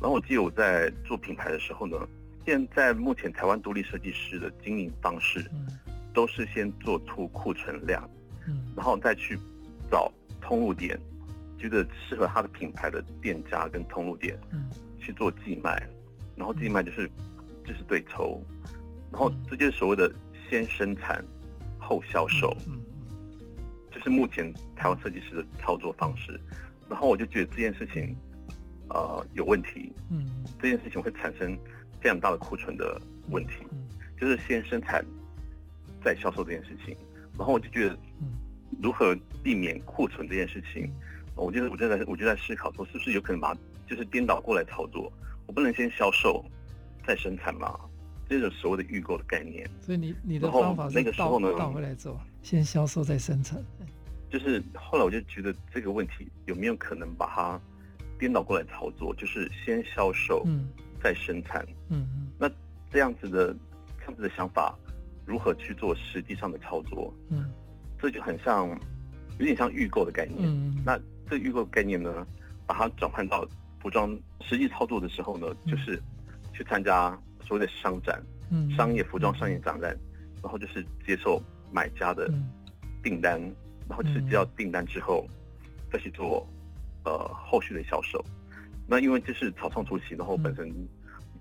[0.00, 1.96] 然后我记得我在做品牌的时候呢。
[2.46, 5.44] 现在目前台湾独立设计师的经营方式，
[6.14, 8.08] 都是先做出库存量，
[8.48, 9.38] 嗯然后再去
[9.90, 10.98] 找通路点，
[11.58, 14.38] 觉得适合他的品牌的店家跟通路店，
[14.98, 15.86] 去做寄卖，
[16.36, 17.10] 然后寄卖就是
[17.64, 18.42] 就是对抽，
[19.10, 20.10] 然后这就是所谓的
[20.48, 21.24] 先生产
[21.78, 22.56] 后销售，
[23.90, 26.40] 就是目前台湾设计师的操作方式，
[26.88, 28.16] 然后我就觉得这件事情，
[28.88, 31.58] 呃，有问题，嗯这件事情会产生。
[32.02, 32.98] 非常大的库存的
[33.28, 33.56] 问题，
[34.18, 35.04] 就是先生产
[36.02, 36.96] 再销售这件事情，
[37.36, 37.98] 然后我就觉得，
[38.82, 40.92] 如何避免库存这件事情，
[41.34, 43.56] 我就是我就在我就在思考说，是不是有可能把
[43.86, 45.12] 就是颠倒过来操作？
[45.46, 46.44] 我不能先销售
[47.06, 47.78] 再生产嘛？
[48.28, 49.68] 这种所谓的预购的概念。
[49.80, 53.58] 所以你你的方法那个时候呢，倒回来做，先销售再生产。
[54.30, 57.60] 就是后来我就觉得这个问题有没有可能把它
[58.18, 59.14] 颠倒过来操作？
[59.16, 60.68] 就是先销售，嗯。
[61.02, 62.46] 再生产，嗯嗯，那
[62.92, 63.56] 这样子的
[63.98, 64.78] 这样子的想法，
[65.24, 67.10] 如何去做实际上的操作？
[67.30, 67.50] 嗯，
[68.00, 68.68] 这就很像，
[69.38, 70.48] 有点像预购的概念。
[70.48, 72.26] 嗯，那这预购概念呢，
[72.66, 73.46] 把它转换到
[73.80, 76.00] 服装实际操作的时候呢，就是
[76.52, 79.96] 去参加所谓的商展，嗯，商业服装商业展览，
[80.42, 82.32] 然后就是接受买家的
[83.02, 83.40] 订单，
[83.88, 85.26] 然后就是接到订单之后，
[85.92, 86.46] 再去做
[87.04, 88.24] 呃后续的销售。
[88.86, 90.68] 那因为这是草创初期，然后本身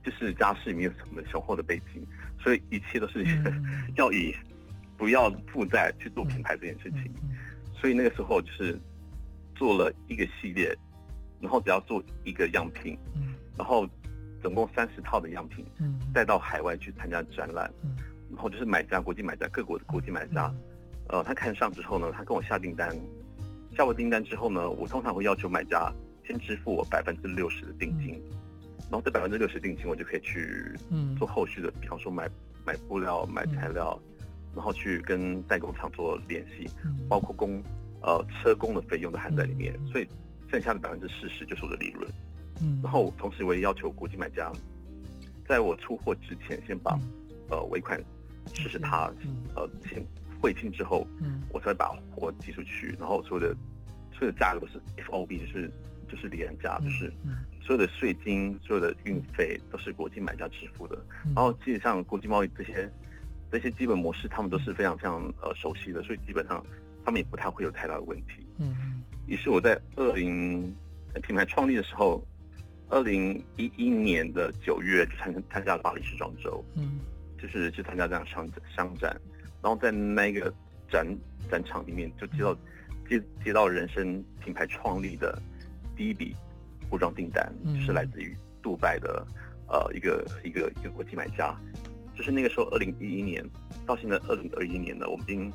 [0.04, 2.06] 就是家世没有什么雄厚的背景，
[2.39, 3.26] 所以一切都是
[3.98, 4.34] 要以
[5.00, 7.12] 不要负债去做品牌这件事情。
[7.74, 8.80] 所以那个时候就是
[9.56, 10.78] 做了一个系列，
[11.40, 12.96] 然后只要做一个样品，
[13.58, 13.90] 然后
[14.44, 15.66] 总共三十套的样品，
[16.14, 17.74] 带到海外去参加展览，
[18.30, 20.54] 然后就是买家国际买家各国的国际买家，
[21.08, 22.96] 呃，他看上之后呢，他跟我下订单，
[23.76, 25.92] 下完订单之后呢，我通常会要求买家。
[26.28, 28.38] 先支付我百分之六十的定金，嗯、
[28.82, 30.72] 然后这百分之六十定金，我就可以去
[31.18, 32.30] 做后续的，嗯、比方说买
[32.64, 34.09] 买布料、买材料，嗯、
[34.56, 37.62] 然后去跟代工厂做联系，嗯、包括工
[38.02, 40.08] 呃车工的费用都含在里面，嗯、所以
[40.50, 42.10] 剩下的百分之四十就是我的利润。
[42.62, 44.52] 嗯，然后同时我也要求国际买家，
[45.48, 47.02] 在我出货之前先把、嗯、
[47.52, 48.00] 呃尾款
[48.54, 50.06] 实施他、嗯、呃先
[50.42, 53.56] 汇清之后，嗯，我才把货寄出去，然后所有的
[54.12, 55.72] 所有的价格都是 FOB，就是。
[56.12, 57.14] 就是廉价，就是
[57.62, 60.98] 所有的税金、所有的运费都是国际买家支付的。
[61.24, 62.92] 然后基本上国际贸易这些
[63.52, 66.64] 这些基本模式，他们都是非常非常呃熟悉的，所以基本上
[67.04, 68.46] 他们也不太会有太大的问题。
[68.58, 70.76] 嗯，于是我在二零
[71.24, 72.24] 品牌创立的时候，
[72.90, 77.00] 二零一一年的九月就参参加了巴黎时装周，嗯，
[77.42, 79.16] 就是去参加这样商商展，
[79.62, 80.54] 然后在那个
[80.90, 81.06] 展
[81.50, 82.56] 展场里面就接到
[83.10, 85.42] 接接到人生品牌创立的。
[85.98, 86.34] 第一笔
[86.90, 89.28] 服装订单就是来自于杜拜的，
[89.68, 91.54] 呃，一个一个一个国际买家，
[92.20, 93.42] 就是那个时候，二零一一年
[93.86, 95.54] 到现在二零二一年呢，我们已经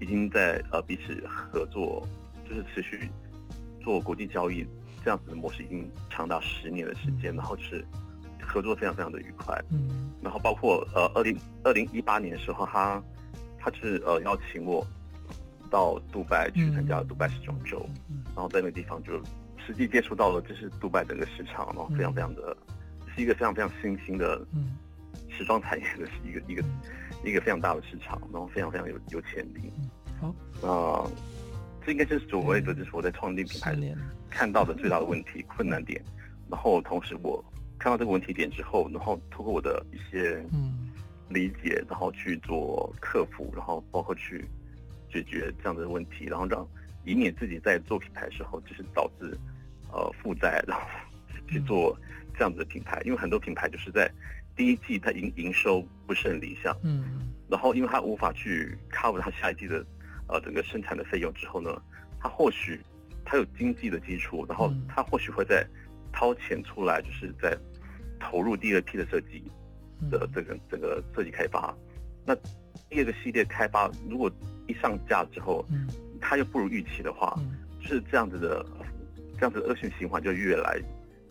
[0.00, 2.08] 已经在呃彼此合作，
[2.48, 3.10] 就是持续
[3.84, 4.66] 做国际交易
[5.04, 7.84] 这样子的模式，已经长达十年的时间，然后就是
[8.40, 9.62] 合作非常非常的愉快。
[9.70, 13.02] 嗯，然后包括呃二零二零一八年的时候，他
[13.58, 14.82] 他是呃邀请我
[15.68, 17.86] 到杜拜去参加杜拜时装周，
[18.34, 19.20] 然后在那个地方就。
[19.66, 22.56] 实际接触到了，就是杜拜整个市场，然后非常非常的，
[23.14, 24.40] 是一个非常非常新兴的，
[25.38, 26.62] 时装产业的是一个一个
[27.24, 29.72] 一个非常大的市场，然后非常非常有有潜力。
[30.20, 33.74] 好，那这应该就是所谓的，就是我在创立品牌
[34.28, 36.02] 看到的最大的问题困难点。
[36.50, 37.42] 然后同时我
[37.78, 40.44] 看到这个问题点之后，然后通过我的一些
[41.28, 44.44] 理解，然后去做克服，然后包括去
[45.10, 46.66] 解决这样的问题，然后让
[47.04, 49.38] 以免自己在做品牌的时候就是导致。
[49.90, 50.86] 呃，负债，然后
[51.48, 51.98] 去做
[52.34, 54.06] 这样子的品牌，因为很多品牌就是在
[54.58, 59.86] 第一季它营营收不是很理想，嗯，然后因为它无法去 cover 它下一季的
[60.26, 61.70] 呃整个生产的费用之后呢，
[62.20, 62.80] 它或许
[63.24, 65.64] 它有经济的基础，然后它或许会再
[66.12, 67.56] 掏钱出来，就是在
[68.18, 69.44] 投入第二批的设计
[70.10, 71.72] 的这个整个设计开发。
[72.26, 72.34] 那
[72.90, 74.30] 第二个系列开发如果
[74.66, 75.64] 一上架之后，
[76.20, 77.40] 它又不如预期的话，
[77.80, 78.66] 就是这样子的。
[79.40, 80.82] 这样子的恶性循环就越来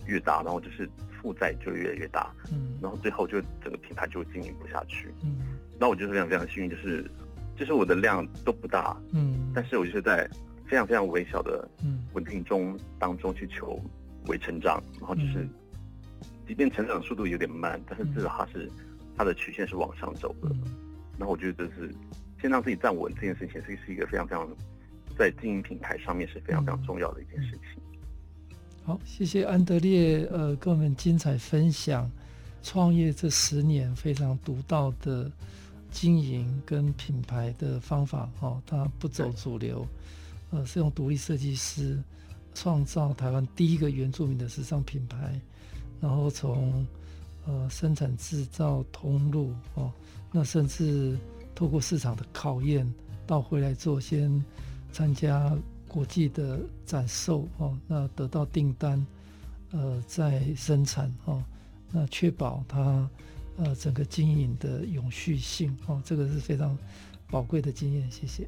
[0.07, 0.89] 越大，然后就是
[1.21, 7.09] 负债就越来越大，嗯，然后最后就整个品牌就经营不下去，嗯，那我就是非常非常幸运，就是
[7.55, 10.29] 就是我的量都不大，嗯，但是我就是在
[10.65, 11.67] 非常非常微小的
[12.13, 13.79] 稳定中当中去求
[14.27, 15.47] 微成长，然后就是
[16.47, 18.69] 即便成长速度有点慢，但是至少它是
[19.17, 20.49] 它的曲线是往上走的。
[21.17, 21.91] 然后我觉得这是
[22.39, 24.47] 先让自己站稳这件事情，是是一个非常非常
[25.17, 27.81] 在经营品牌上面是非常非常重要的一件事情。
[28.87, 32.09] 好，谢谢安德烈，呃，跟我们精彩分享
[32.63, 35.29] 创业这十年非常独到的
[35.91, 38.29] 经营跟品牌的方法。
[38.39, 39.85] 哦，他不走主流，
[40.51, 42.01] 呃，是用独立设计师
[42.55, 45.37] 创造台湾第一个原住民的时尚品牌，
[45.99, 46.87] 然后从
[47.45, 49.91] 呃生产制造通路哦，
[50.31, 51.19] 那甚至
[51.53, 52.89] 透过市场的考验，
[53.25, 54.41] 到回来做先
[54.93, 55.53] 参加。
[55.97, 59.03] 国际的展售哦，那得到订单，
[59.71, 61.43] 呃，在生产哦，
[61.91, 63.09] 那确保它
[63.57, 66.77] 呃整个经营的永续性哦，这个是非常
[67.31, 68.11] 宝贵的经验。
[68.11, 68.47] 谢谢。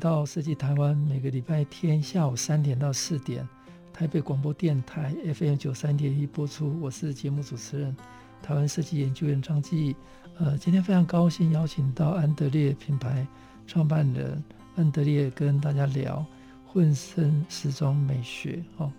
[0.00, 3.46] 到设计台湾，每个礼拜天下午三点到四点，
[3.92, 6.80] 台北广播电台 FM 九三点一播出。
[6.80, 7.94] 我是节目主持人，
[8.42, 9.94] 台湾设计研究员张继。
[10.38, 13.26] 呃，今天非常高兴邀请到安德烈品牌
[13.66, 14.42] 创办人
[14.74, 16.24] 安德烈跟大家聊
[16.66, 18.64] 混声时装美学。
[18.78, 18.90] 哦，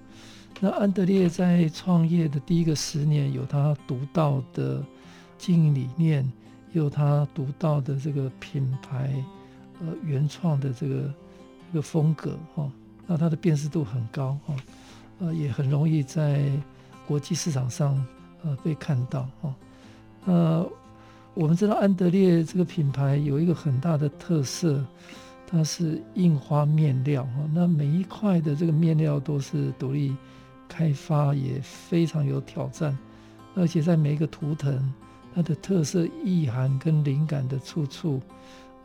[0.59, 4.85] 那安德烈在创业的第一个十年，有他独到的
[5.39, 6.31] 经营理念，
[6.73, 9.11] 有他独到的这个品牌。
[9.81, 11.13] 呃，原创的这个
[11.71, 12.71] 一个风格哈，
[13.07, 14.55] 那它的辨识度很高哈，
[15.19, 16.51] 呃，也很容易在
[17.07, 18.05] 国际市场上
[18.43, 19.55] 呃被看到哈。
[20.25, 20.69] 呃，
[21.33, 24.85] 我们知道安德烈这个品牌有一个很大的特色，
[25.47, 30.15] 它是印花面料哈，那每一块的这个面料都是独立
[30.69, 32.95] 开发，也非常有挑战，
[33.55, 34.93] 而且在每一个图腾，
[35.33, 38.21] 它的特色意涵跟灵感的处处。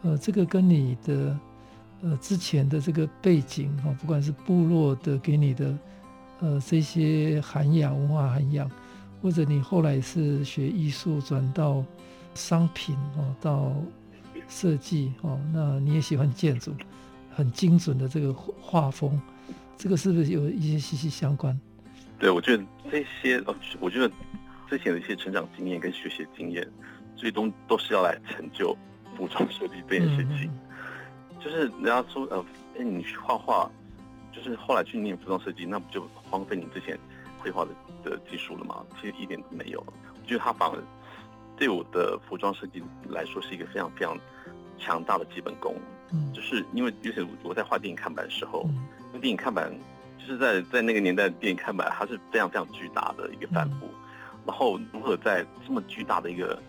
[0.06, 1.36] 呃，这个跟你的
[2.00, 5.78] 呃之前的这个背景哈，不管是部落的给你的
[6.38, 8.70] 呃这些涵养、文化涵养，
[9.20, 11.84] 或者你后来是学艺术转到
[12.34, 13.74] 商品哦，到
[14.48, 16.72] 设计哦，那你也喜欢建筑，
[17.34, 19.20] 很精准的这个画风，
[19.76, 21.58] 这个是不是有一些息息相关？
[22.16, 24.08] 对，我觉得这些呃，我觉得
[24.70, 26.64] 之前的一些成长经验跟学习经验，
[27.16, 28.76] 最终都是要来成就。
[29.16, 30.50] 服装设计这件事情，
[31.40, 32.44] 就是人家说呃，
[32.78, 33.70] 哎，你去画画，
[34.32, 36.98] 就是后来去念服装设计，那不就荒废你之前
[37.38, 37.70] 绘画的
[38.04, 38.84] 的技术了吗？
[39.00, 39.80] 其实一点都没有。
[39.80, 40.76] 我觉得它反而
[41.56, 44.18] 对我的服装设计来说是一个非常非常
[44.78, 45.74] 强大的基本功。
[46.12, 48.68] 嗯，就是因为尤其我在画电影看板的时候，
[49.12, 49.72] 那电影看板
[50.18, 53.88] 就是在在那个年代的电影看板，它是非常非常巨大的一个帆布，
[54.44, 56.60] 然后如何在这么巨大的一个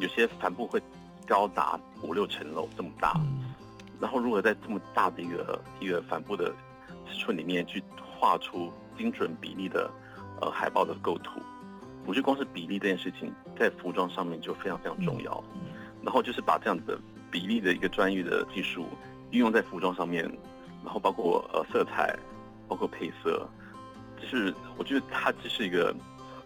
[0.00, 0.82] 有些帆布会。
[1.26, 3.20] 高达五六层楼这么大，
[4.00, 6.54] 然后如何在这么大的一个一个帆布的
[7.06, 7.82] 尺寸里面去
[8.18, 9.90] 画出精准比例的
[10.40, 11.40] 呃海报的构图，
[12.06, 15.42] 我觉得光是比例这件事情在服装上面就非常非常重要。
[16.02, 16.98] 然后就是把这样子的
[17.32, 18.86] 比例的一个专业的技术
[19.32, 20.22] 运用在服装上面，
[20.84, 22.16] 然后包括呃色彩，
[22.68, 23.44] 包括配色，
[24.20, 25.92] 就是我觉得它只是一个，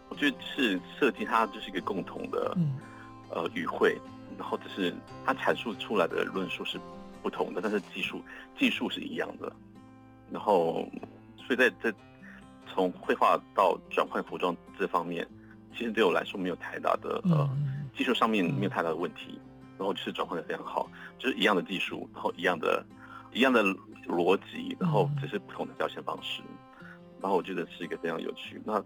[0.08, 2.56] 我觉得是设计它就是一个共同的
[3.28, 4.00] 呃语汇。
[4.40, 4.94] 然后只是
[5.26, 6.80] 他阐述出来的论述是
[7.22, 8.22] 不同的，但是技术
[8.58, 9.52] 技术是一样的。
[10.32, 10.88] 然后，
[11.36, 11.92] 所以在这
[12.66, 15.28] 从绘画到转换服装这方面，
[15.76, 17.46] 其实对我来说没有太大的呃
[17.94, 19.38] 技术上面没有太大的问题。
[19.76, 22.84] 然后就是转换的非常好，就是一样的技术，然后一样的
[23.32, 23.62] 一样的
[24.06, 26.42] 逻辑，然后只是不同的表现方式。
[27.20, 28.60] 然后我觉得是一个非常有趣。
[28.64, 28.82] 那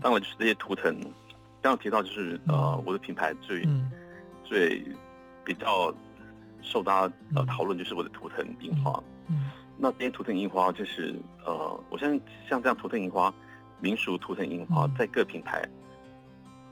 [0.00, 1.00] 当然就是这些图腾，
[1.60, 3.66] 刚刚提到就是呃我的品牌最。
[4.44, 4.84] 最
[5.44, 5.92] 比较
[6.62, 11.14] 受大家呃讨论就是我的图腾印花，嗯，那这些图腾印花就是
[11.44, 13.32] 呃，我相信像这样图腾印花，
[13.80, 15.62] 民俗图腾印花，在各品牌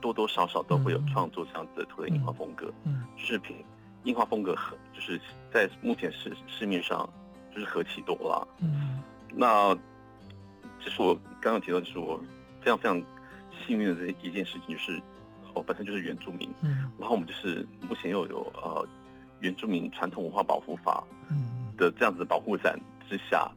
[0.01, 3.63] 多多少少都会有创作这样子的图腾印花风格，嗯，就是品
[4.03, 5.19] 印花风格很就是
[5.51, 7.07] 在目前市市面上
[7.53, 8.47] 就是何其多啦。
[8.59, 9.01] 嗯，
[9.33, 9.75] 那
[10.79, 12.19] 这是我刚刚提到，就是我
[12.61, 13.01] 非常非常
[13.65, 15.01] 幸运的这一件事情，就是
[15.53, 18.87] 我本身就是原住民，嗯，然后我们就是目前又有呃
[19.39, 22.79] 原住民传统文化保护法嗯的这样子的保护伞
[23.09, 23.49] 之下，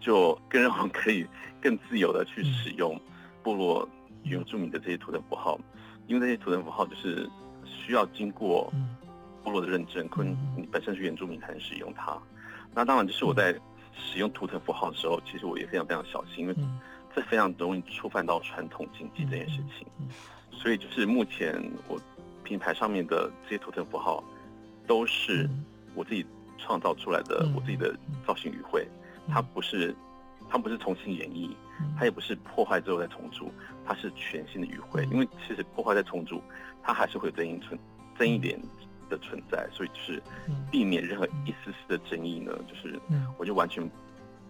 [0.00, 1.26] 就更让我们可以
[1.60, 2.98] 更自由的去使用
[3.42, 3.88] 部落
[4.24, 5.58] 原住民的这些图腾符号，
[6.06, 7.28] 因为这些图腾符号就是
[7.64, 8.72] 需要经过
[9.42, 12.16] 部落的认证，可能你本身是原住民才能使用它。
[12.74, 13.54] 那当然就是我在
[13.94, 16.54] 使用图腾符号的时候，其实我也非常非常小心，因为
[17.14, 19.86] 这非常容易触犯到传统禁忌这件事情。
[20.52, 22.00] 所以就是目前我
[22.44, 24.22] 品牌上面的这些图腾符号，
[24.86, 25.48] 都是
[25.94, 26.24] 我自己
[26.58, 27.94] 创造出来的，我自己的
[28.26, 28.86] 造型语汇，
[29.28, 29.94] 它不是，
[30.48, 31.50] 它不是重新演绎，
[31.98, 33.50] 它也不是破坏之后再重组，
[33.84, 35.04] 它是全新的语汇。
[35.10, 36.40] 因为其实破坏再重组，
[36.82, 37.78] 它还是会有争议存，
[38.18, 38.60] 争议点
[39.08, 40.22] 的存在，所以就是
[40.70, 43.00] 避免任何一丝丝的争议呢，就是
[43.38, 43.88] 我就完全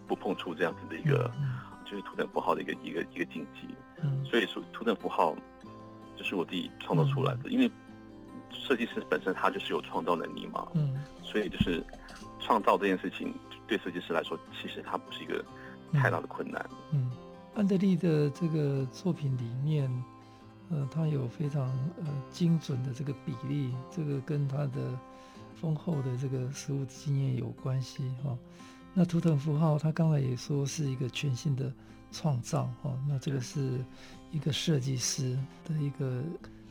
[0.07, 1.30] 不碰触这样子的一个，
[1.84, 3.74] 就是图腾符号的一个一个一个禁忌。
[4.28, 5.36] 所以说图腾符号
[6.23, 7.70] 就是我自己创造出来的，因为
[8.51, 11.85] 设计师本身他就是有创造能力嘛，嗯所以就是
[12.39, 13.35] 创造这件事情
[13.66, 15.45] 对设计师来说，其实它不是一个
[15.93, 16.64] 太大的困难。
[16.93, 17.11] 嗯，
[17.55, 19.91] 安德利的这个作品里面。
[20.70, 21.66] 呃，他有非常
[21.99, 24.99] 呃精准的这个比例，这个跟他的
[25.55, 28.39] 丰厚的这个实物经验有关系哈、哦。
[28.95, 31.70] 那图腾符号，他刚才也说是一个全新的
[32.11, 32.99] 创造哈、哦。
[33.07, 33.85] 那这个是
[34.33, 36.22] 一个设计师的一个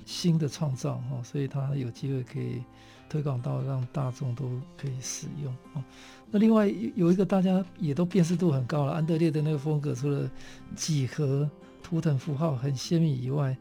[0.06, 2.62] 新的创造哈、所以他有机会可以
[3.08, 5.84] 推广到让大众都可以使用啊、
[6.30, 10.30] 那另外有一个大家也都辨识度很高了，安德烈的那个风格，除了
[10.76, 11.50] 几何
[11.84, 13.56] 图腾符号很鲜明以外，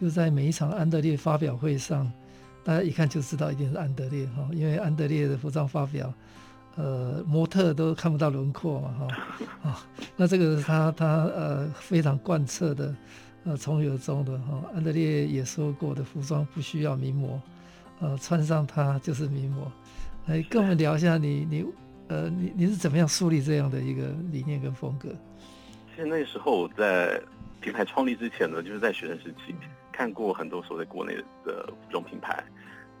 [0.00, 2.10] 就在每一场安德烈发表会上，
[2.64, 6.14] 大家一看就知道一定是安德烈哈，因为安德烈的服装发表，
[6.76, 9.86] 呃，模特都看不到轮廓嘛哈，啊，
[10.16, 12.94] 那这个他他呃非常贯彻的，
[13.44, 17.40] 呃从有中的哈，安德烈也说过的服装不需要名模，
[18.00, 19.70] 呃穿上它就是名模，
[20.26, 21.64] 来跟我们聊一下你你
[22.08, 25.08] 呃你你是怎么样树立这样的一个理念跟风格？
[25.94, 27.20] 其实那时候我在
[27.60, 29.54] 品牌创立之前呢，就是在学生时期。
[29.94, 31.14] 看过很多所谓国内
[31.44, 32.42] 的服装品牌，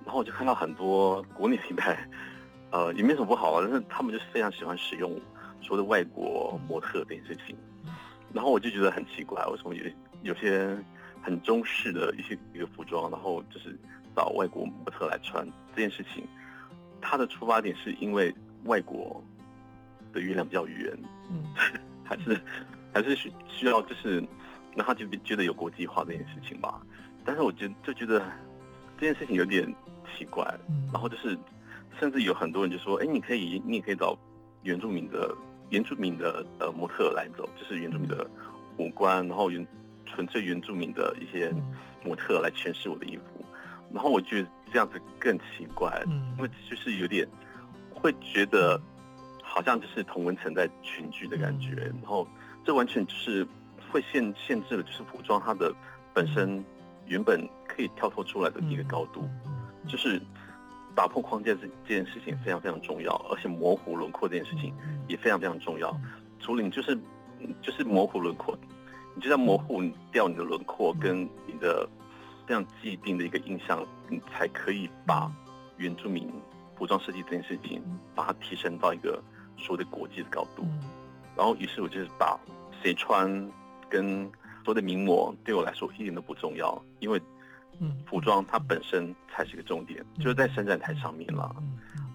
[0.04, 2.06] 然后我就看到很多国内品牌，
[2.70, 5.10] 呃，也没什么不好啊，但是他们就是非常喜欢使用
[5.62, 7.56] 所谓的外国模特这件事情，
[8.30, 9.82] 然后我就觉得很奇怪，为什么有
[10.22, 10.76] 有些
[11.22, 13.76] 很中式的一些一个服装，然后就是
[14.16, 15.46] 找外国模特来穿。
[15.74, 16.26] 这件事情，
[17.00, 19.22] 它的出发点是因为外国
[20.12, 20.96] 的月亮比较圆，
[21.30, 21.44] 嗯，
[22.04, 22.40] 还是
[22.92, 24.22] 还是需需要就是。
[24.74, 26.80] 让他就觉得有国际化这件事情吧，
[27.26, 28.22] 但是我觉就觉得
[28.98, 29.66] 这件事情有点
[30.16, 30.42] 奇怪，
[30.90, 31.38] 然后就是
[32.00, 34.18] 甚至有很多人就说，哎，你可以，你也可以找
[34.62, 35.36] 原住民的
[35.68, 38.26] 原住民的呃模特来走，就是原住民的
[38.78, 39.62] 五官，然后原
[40.14, 41.52] 纯粹原住民的一些
[42.04, 43.44] 模特来诠释我的衣服，
[43.92, 46.02] 然后我觉得这样子更奇怪，
[46.36, 47.26] 因为就是有点
[47.90, 48.80] 会觉得
[49.42, 52.26] 好像就是同文层在群聚的感觉，然后
[52.64, 53.46] 这完全就是。
[53.90, 55.70] 会限限制了，就是服装它的
[56.14, 56.64] 本身
[57.04, 59.28] 原本可以跳脱出来的一个高度，
[59.86, 60.18] 就是
[60.94, 64.72] 打破框架这这件事情非常非常重要，而且模糊轮廓这件事情
[65.08, 65.94] 也非常非常重要。
[66.40, 66.98] 除了你就是
[67.60, 68.56] 就是模糊轮廓，
[69.14, 71.88] 你就在模糊掉你的轮廓跟你的
[72.46, 75.30] 这样既定的一个印象，你才可以把
[75.76, 76.32] 原住民
[76.76, 77.82] 服装设计这件事情
[78.14, 79.22] 把它提升到一个
[79.56, 80.64] 所谓的国际的高度。
[81.36, 82.38] 然后于是我就是把
[82.82, 83.50] 谁穿。
[83.92, 84.24] 跟
[84.64, 87.20] 所有的名模对我来说一点都不重要，因为，
[88.06, 91.54] 服装它本身才是个重点，就是在伸展台上面了。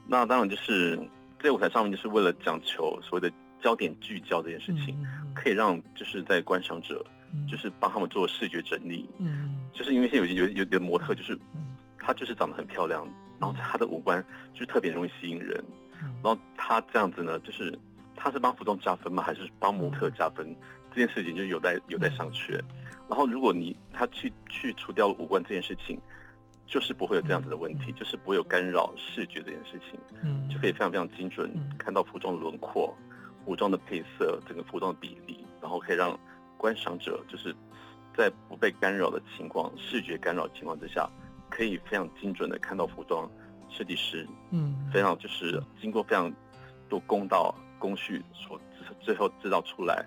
[0.08, 1.00] 那当然就是
[1.40, 4.96] 在舞台上面，就是为了讲求所谓的焦点聚焦这件事情，
[5.34, 7.06] 可以让就是在观赏者，
[7.50, 9.10] 就是帮他们做视觉整理。
[9.20, 9.56] 嗯。
[9.74, 11.38] 就是因为现在有有有的模特，就是
[12.00, 13.08] 她就是长得很漂亮，
[13.40, 15.64] 然后她的五官就是特别容易吸引人，
[16.24, 17.78] 然后她这样子呢，就是
[18.16, 19.22] 她是帮服装加分吗？
[19.22, 20.56] 还是帮模特加分？
[20.96, 22.60] 这件事情就有待有待商榷，
[23.08, 26.00] 然后如果你他去去除掉五官这件事情，
[26.66, 32.98] 就是不会有这样子的问题，就是不会有干扰视觉这件事情，嗯，就可以非常非常精准看到服装的轮廓、
[33.48, 36.20] 服装的配色、整个服装的比例，然后可以让
[36.58, 37.56] 观赏者就是
[38.14, 41.10] 在不被干扰的情况、视觉干扰情况之下，
[41.50, 43.32] 可以非常精准的看到服装
[43.70, 46.30] 设计师，嗯，非常就是经过非常
[46.90, 48.60] 多公道工序所
[49.00, 50.06] 最后制造出来。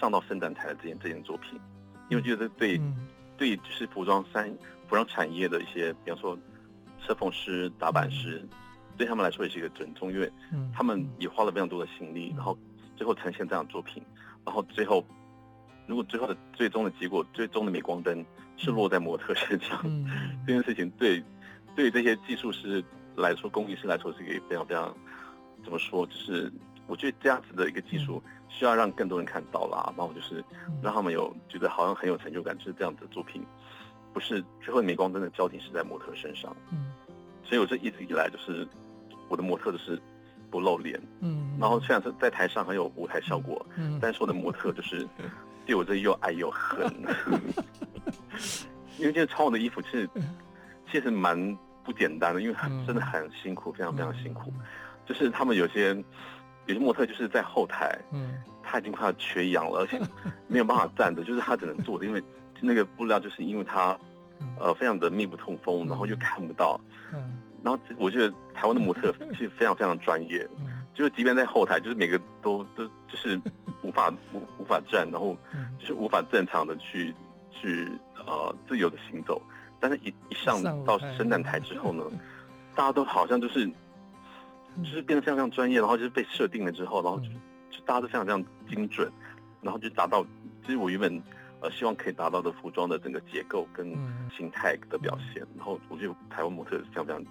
[0.00, 1.60] 上到圣诞台的这件这件作品，
[2.08, 2.80] 因为觉得对，
[3.36, 4.50] 对，就是服装三
[4.88, 6.36] 服装产业的一些，比方说
[7.00, 8.44] 车缝师、打版师，
[8.96, 10.28] 对他们来说也是一个尊重，因为
[10.74, 12.58] 他们也花了非常多的心力，然后
[12.96, 14.02] 最后呈现这样的作品，
[14.44, 15.04] 然后最后
[15.86, 18.24] 如果最后的最终的结果，最终的镁光灯
[18.56, 19.80] 是落在模特身上，
[20.46, 21.22] 这件事情对
[21.74, 22.82] 对于这些技术师
[23.16, 24.94] 来说，工艺师来说是一个非常非常
[25.64, 26.52] 怎么说，就是
[26.86, 30.44] 我觉得这样子的一个技术需要让更多人看到啦，然后就是
[30.82, 33.42] 让他们有觉得好像很有成就感，就是这样子的作品。
[34.12, 36.92] 不是最后镁光灯的焦点是在模特身上，嗯，
[37.42, 38.68] 所以我这一直以来就是
[39.30, 39.98] 我的模特就是
[40.52, 45.08] 不露脸，嗯，然后虽然是在台上很有舞台效果，嗯，但是我的模特就是
[45.66, 46.86] 对我这又爱又恨，
[48.98, 50.08] 因为这个穿我的衣服其实
[50.90, 54.52] 其实蛮不简单的，因为很真的很辛苦，非常非常辛苦，
[55.06, 55.96] 就是他们有些
[56.66, 59.98] 有些模特就是在后台，嗯，他已经快要缺氧了，而且
[60.46, 62.22] 没有办法站着，就是他只能坐着，因为。
[62.64, 63.98] 那个布料就是因为他，
[64.56, 66.80] 呃，非常的密不通风，然后又看不到，
[67.12, 73.40] 嗯，然后我觉得台湾的模特其实非常非常专业，嗯， 就是即便在后台，就是每个都都就是
[73.82, 75.36] 无法无无法站，然后
[75.78, 77.14] 就是无法正常的去
[77.50, 77.88] 去
[78.26, 79.40] 呃自由的行走，
[79.80, 82.04] 但是一一上到伸展台之后呢，
[82.74, 83.66] 大家都好像就是
[84.78, 87.26] 就是变得非常非常专业，然后就是被设定了之后，然后就
[87.70, 89.10] 就大家都非常非常精准，
[89.60, 90.24] 然后就达到，
[90.64, 91.22] 其实我原本。
[91.62, 93.88] 呃，希望可以达到的服装的整个结构跟
[94.36, 97.24] 形态的表现，嗯、然后我觉得台湾模特是非常非常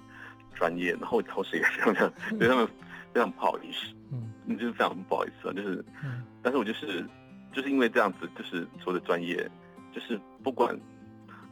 [0.53, 2.67] 专业，然后同时也非常非常对他们
[3.13, 7.05] 非常不好意思，嗯，就是非常不好意思啊，就是，嗯、但是我就是
[7.51, 9.49] 就是因为这样子，就是所有的专业，
[9.91, 10.77] 就是不管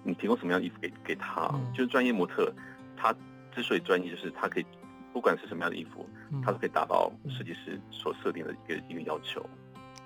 [0.04, 2.52] 你提供什么样的衣服给给他，嗯、就是专业模特，
[2.95, 3.14] 他
[3.56, 4.66] 之所以专业，就是他可以
[5.12, 9.45] 不管是什么样的衣服，嗯、他都可以达到设计师所设定的一个一个要求，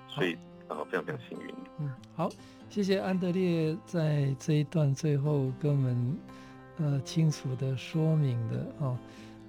[0.08, 0.34] 所以
[0.68, 2.28] 啊，非常非常幸运，嗯，好。
[2.70, 6.18] 谢谢安德烈在这一段最后跟我们
[6.78, 8.98] 呃清楚的说明的哦，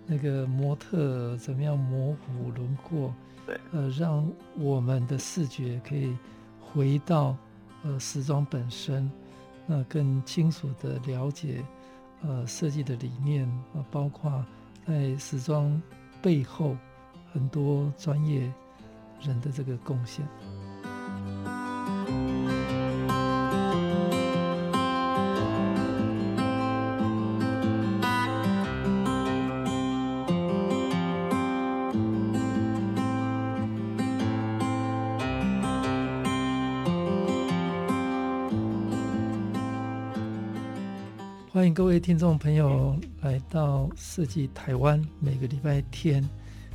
[0.06, 3.14] 那个模特怎么样模糊轮廓，
[3.46, 6.16] 对，呃，让我们的视觉可以
[6.62, 7.36] 回到
[7.84, 9.10] 呃时装本身，
[9.66, 11.64] 那更清楚的了解
[12.22, 14.46] 呃设计的理念啊，包括
[14.86, 15.82] 在时装
[16.22, 16.78] 背后
[17.34, 18.52] 很多专业
[19.22, 20.26] 人的这个贡献。
[41.96, 46.22] 位听众朋友来到设计台湾，每个礼拜天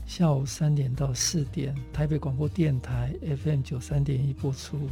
[0.06, 3.12] 下午三点到四点，台北广播电台
[3.44, 4.88] FM 九三点一播出。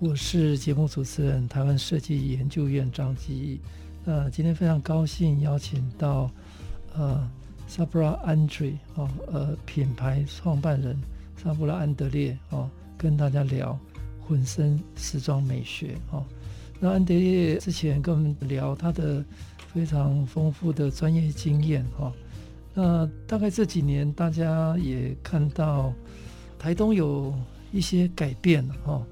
[0.00, 3.60] 我是节目主持人台湾设计研究院张基义。
[4.06, 6.28] 呃，今天非常高兴邀请到
[6.96, 7.30] 呃
[7.68, 11.00] Sabra Andre 哦，呃品牌创办人
[11.40, 13.78] Sabra 安德烈哦，跟大家聊
[14.26, 16.24] 混身时装美学哦。
[16.84, 19.24] 那安德烈之前跟我们聊他的
[19.72, 22.12] 非常丰富的专业经验哈，
[22.74, 25.94] 那大概这几年大家也看到
[26.58, 27.34] 台东有
[27.72, 29.02] 一些改变哈。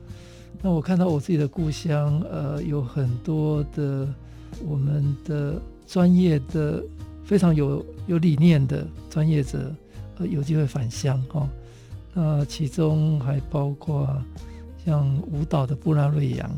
[0.60, 4.06] 那我看到我自己的故乡呃有很多的
[4.68, 6.84] 我们的专业的
[7.24, 9.74] 非常有有理念的专业者
[10.18, 11.48] 呃有机会返乡哈。
[12.12, 14.06] 那其中还包括
[14.84, 16.50] 像舞蹈的布拉瑞扬。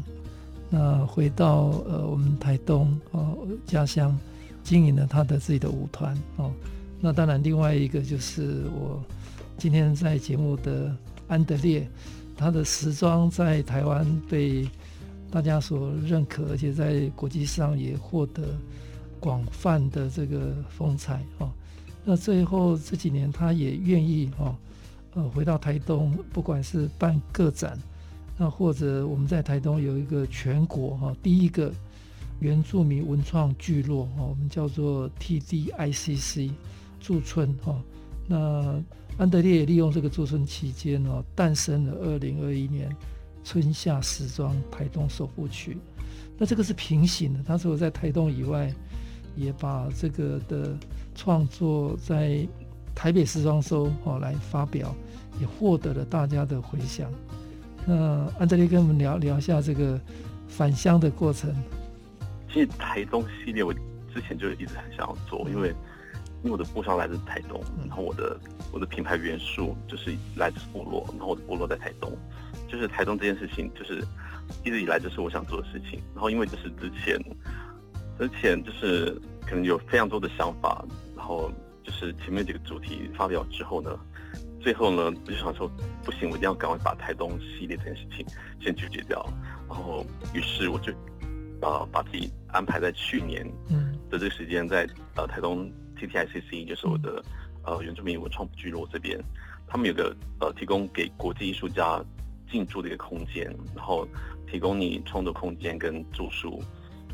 [0.77, 4.19] 那回到呃我们台东哦家乡，
[4.65, 6.51] 经营了他的自己的舞团哦。
[7.01, 9.01] 那当然另外一个就是我
[9.57, 10.93] 今天在节目的
[11.29, 11.89] 安德烈，
[12.37, 14.69] 他的时装在台湾被
[15.31, 18.43] 大家所认可，而且在国际上也获得
[19.21, 21.49] 广泛的这个风采哦。
[22.05, 24.57] 那最后这几年他也愿意哦
[25.15, 27.79] 呃回到台东，不管是办个展。
[28.37, 31.73] 那或者我们在台东有一个全国哈第一个
[32.41, 36.51] 原住民文创聚落哈，我们叫做 TDICC
[37.01, 37.81] 驻村哈。
[38.27, 38.83] 那
[39.17, 42.95] 安德烈也利用这个驻村期间哦，诞生了二零二一年
[43.45, 45.79] 春夏时装台东首部曲。
[46.37, 48.75] 那这个是平行的，他说在台东以外，
[49.37, 50.77] 也把这个的
[51.15, 52.45] 创作在
[52.93, 54.93] 台北时装周哦来发表，
[55.41, 57.09] 也获得了大家的回响。
[57.87, 60.01] 那安德烈跟我们聊聊一下这个
[60.49, 61.55] 返乡的过程。
[62.53, 65.69] 其实台东系列我之前就一直很想要做，因为
[66.43, 68.39] 因为我的布商来自台东，然后我的
[68.73, 72.17] 我的品牌元素就是来自部落，然后我的部落在台东，
[72.69, 74.05] 就是台东这件事情就是
[74.65, 76.01] 一直以来就是我想做的事情。
[76.15, 77.19] 然后因为就是之前
[78.19, 80.85] 之前就是可能有非常多的想法，
[81.17, 81.51] 然后
[81.83, 83.91] 就是前面几个主题发表之后呢，
[84.65, 85.71] 最后呢，我就想说，
[86.03, 88.25] 不行，我一定要赶快把台东系列这件事情
[88.63, 89.23] 先解决掉。
[89.69, 90.03] 然后，
[90.33, 90.91] 于是我就
[91.61, 93.47] 呃把自己安排在去年
[94.09, 97.23] 的这个时间，在呃台东 TTICC，就是我的
[97.63, 99.23] 呃原住民文创聚落这边，
[99.67, 102.03] 他们有个呃提供给国际艺术家
[102.51, 104.09] 进驻的一个空间，然后
[104.51, 106.63] 提供你创作空间跟住宿。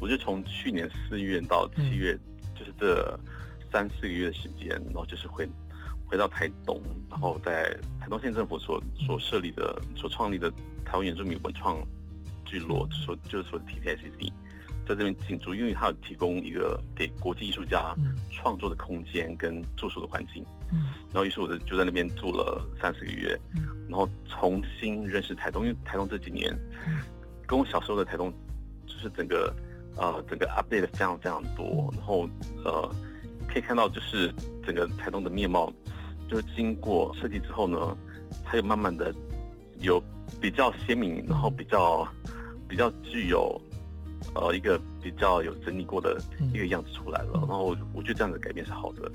[0.01, 2.17] 我就从去年四月到七月，
[2.55, 3.19] 就是这
[3.73, 5.45] 三四个月的时间，然后就是回
[6.11, 10.51] 回到台东，然后在台东县政府所所设立的、所创立的
[10.85, 11.79] 台湾原住民文创
[12.45, 14.33] 聚落，所就是说 TTICC，
[14.87, 17.95] 在这边进驻，因为它有提供一个给国际艺术家
[18.33, 20.45] 创作的空间跟住宿的环境，
[21.13, 23.39] 然后于是我就就在那边住了三四个月，
[23.89, 26.53] 然后重新认识台东，因为台东这几年
[27.47, 28.33] 跟我小时候的台东
[28.87, 29.55] 就是整个。
[29.97, 32.27] 呃，整个 update 非常非常多，然后
[32.65, 32.89] 呃，
[33.49, 34.33] 可以看到就是
[34.65, 35.71] 整个台东的面貌，
[36.31, 37.97] 就是经过设计之后呢，
[38.45, 39.13] 它又慢慢的
[39.81, 40.01] 有
[40.41, 42.07] 比较鲜明，然后比较
[42.69, 43.61] 比较具有
[44.37, 46.23] 呃一个比较有整理过的
[46.55, 47.33] 一个样子出来了。
[47.33, 49.11] 然后我觉得这样的改变是好的。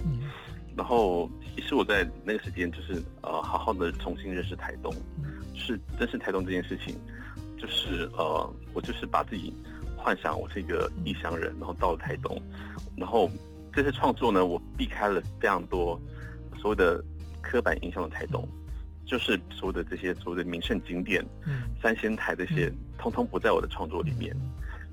[0.76, 4.94] 然后其实我在那个时间就是呃好好的重新认识台东，
[5.56, 6.94] 是认识台东这件事情，
[7.58, 9.54] 就是呃我就是把自己。
[9.98, 12.40] 幻想我是一个异乡人，然后到了台东，
[12.96, 13.28] 然后
[13.74, 16.00] 这次创作呢，我避开了非常多
[16.66, 17.00] 所有的
[17.44, 18.44] 刻板印象的台东，
[19.06, 21.62] 就是所有的这些所有的名胜景点，嗯。
[21.80, 24.36] 三仙台这些，通通不在我的创作里面，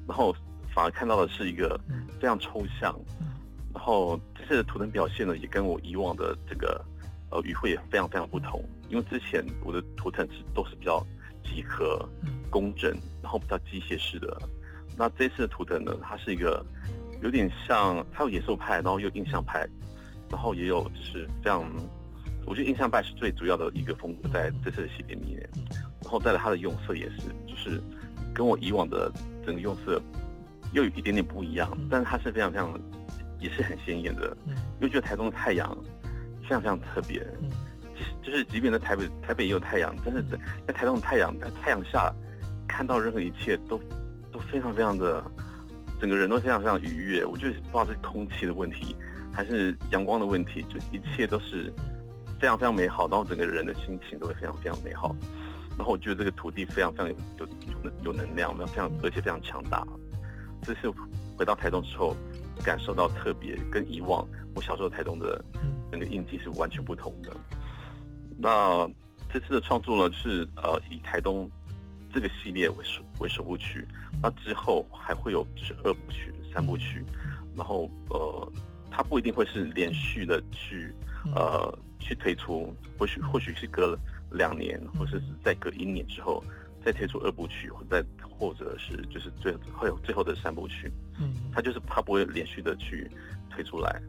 [0.06, 0.36] 然后
[0.74, 1.80] 反而看到的是一个
[2.20, 2.94] 非常抽象，
[3.72, 6.84] 然后这次的图腾表现呢，也跟我以往的这个
[7.30, 11.02] 呃语汇也非常非常不同，因为之前我的图腾是都是比较
[11.42, 12.06] 几何、
[12.50, 14.38] 工整，然后比较机械式的。
[14.94, 16.62] 那这次的图腾呢，它是一个
[17.22, 19.66] 有点像，它有野兽派，然后又印象派，
[20.32, 21.62] 然后也有就是这样，
[22.46, 25.48] 我觉得印象派是最主要的一个风格在这次的系列里面，
[26.00, 27.80] 然后再来它的用色也是，就是
[28.34, 29.12] 跟我以往的
[29.46, 30.02] 整个用色
[30.72, 32.76] 又有一点点不一样，但是它是非常非常
[33.38, 35.76] 也是很鲜艳的，因为觉得台中的太阳
[36.42, 37.24] 非常非常特别，
[38.22, 42.12] 就是即便在台北台北也有太阳，但是在在台中的太阳在太阳下
[42.66, 43.80] 看到任何一切都。
[44.32, 45.22] 都非常非常的，
[46.00, 47.22] 整个人都非常非常愉悦。
[47.22, 48.96] 我觉得不知道是空气的问题，
[49.32, 51.72] 还是阳光的问题，就一切都是
[52.38, 53.08] 非常非常美好。
[53.08, 55.14] 然后整个人的心情都会非常非常美好。
[55.76, 57.46] 然后我觉得这个土地非常非常有
[57.82, 59.86] 有有能量，非常而且非常强大。
[60.62, 60.90] 这次
[61.36, 62.14] 回到台东之后，
[62.62, 65.42] 感受到特别跟以往我小时候台东的
[65.90, 67.32] 整个印记是完全不同的。
[68.38, 68.88] 那
[69.32, 71.50] 这次的创作呢，是呃以台东。
[72.14, 73.88] 这个系列为首为首部曲，
[74.22, 77.02] 那之后还会有就是二部曲、三部曲，
[77.56, 78.52] 然后呃，
[78.92, 80.94] 它不一定会是连续的去
[81.34, 83.98] 呃去推出，或许或许是隔了
[84.30, 86.44] 两年，或者是再隔一年之后
[86.84, 88.04] 再推出二部曲，或再
[88.38, 93.10] 或者是就是最会有最后的三部曲，嗯，它就是它不会连续的去
[93.50, 94.00] 推出来，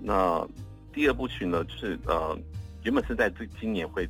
[0.00, 0.46] 那
[0.92, 2.38] 第二部曲呢，就是呃
[2.84, 4.08] 原本是在这今年会。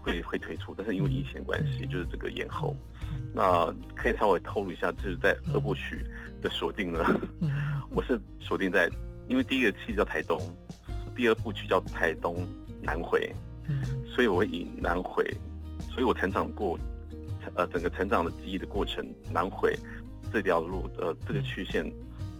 [0.00, 2.74] 会会推出，但是因为疫情关系，就是这个延后。
[3.34, 6.02] 那可以稍微透露一下，就是在二部曲
[6.40, 7.04] 的锁定呢，
[7.90, 8.88] 我是锁定在，
[9.28, 10.40] 因为第一个期叫台东，
[11.14, 12.46] 第二部曲叫台东
[12.82, 13.30] 南回，
[14.14, 15.24] 所以我会以南回，
[15.90, 16.78] 所以我成长过，
[17.54, 19.76] 呃，整个成长的记忆的过程，南回
[20.32, 21.84] 这条路呃这个曲线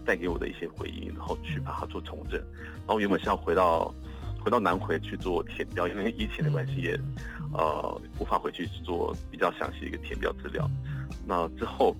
[0.04, 2.40] 带给我的一些回忆，然后去把它做重整，
[2.78, 3.94] 然后原本是要回到。
[4.40, 6.98] 回到南回去做填标，因为疫情的关系也，
[7.52, 10.70] 呃，无法回去做比较详细的一个填标资料。
[11.26, 11.94] 那之后，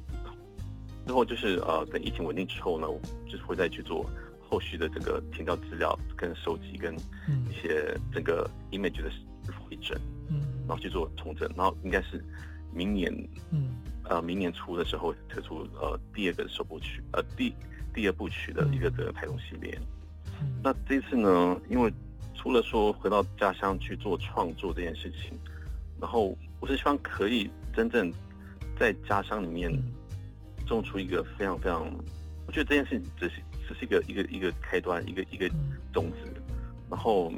[1.05, 2.87] 之后就是呃，等疫情稳定之后呢，
[3.29, 4.09] 就是会再去做
[4.49, 6.95] 后续的这个填标资料跟收集，跟
[7.49, 9.11] 一些整个 image 的
[9.59, 12.25] 回整，嗯，然后去做重整，然后应该是
[12.73, 13.13] 明年，
[13.51, 13.71] 嗯，
[14.05, 17.55] 呃，明年初的时候推出呃第二个首部曲，呃第
[17.93, 19.79] 第二部曲的一个这个台东系列。
[20.63, 21.93] 那这次呢，因为
[22.35, 25.37] 除了说回到家乡去做创作这件事情，
[26.01, 28.13] 然后我是希望可以真正
[28.79, 29.71] 在家乡里面
[30.65, 31.85] 种出一个非常非常，
[32.47, 35.49] 我觉得这件事情只是只是一个一个一个开端，一个一个
[35.93, 36.33] 种子，
[36.91, 37.31] 然后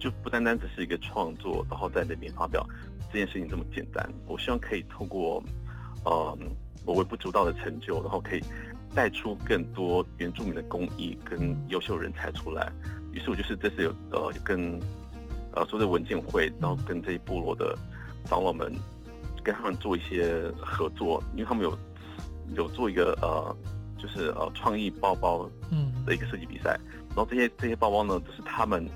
[0.00, 2.66] 就不单单只是一个创作，然后在那边发表
[3.12, 4.06] 这件事情这么简单。
[4.26, 5.42] 我希望可以透过
[6.04, 6.36] 呃
[6.84, 8.42] 我微不足道的成就，然后可以
[8.94, 12.72] 带出更多原住民的工艺跟优秀人才出来。
[13.12, 14.78] 于是我就是这次有呃跟
[15.52, 17.76] 呃所谓的文件会，然后跟这一部落的
[18.24, 18.72] 长老们
[19.42, 21.78] 跟他们做一些合作，因为他们有
[22.54, 23.56] 有做一个呃
[23.98, 25.92] 就是呃创意包包嗯。
[26.06, 26.78] 的一个设计比赛。
[27.10, 28.88] 然后这些这些包包呢，就是他们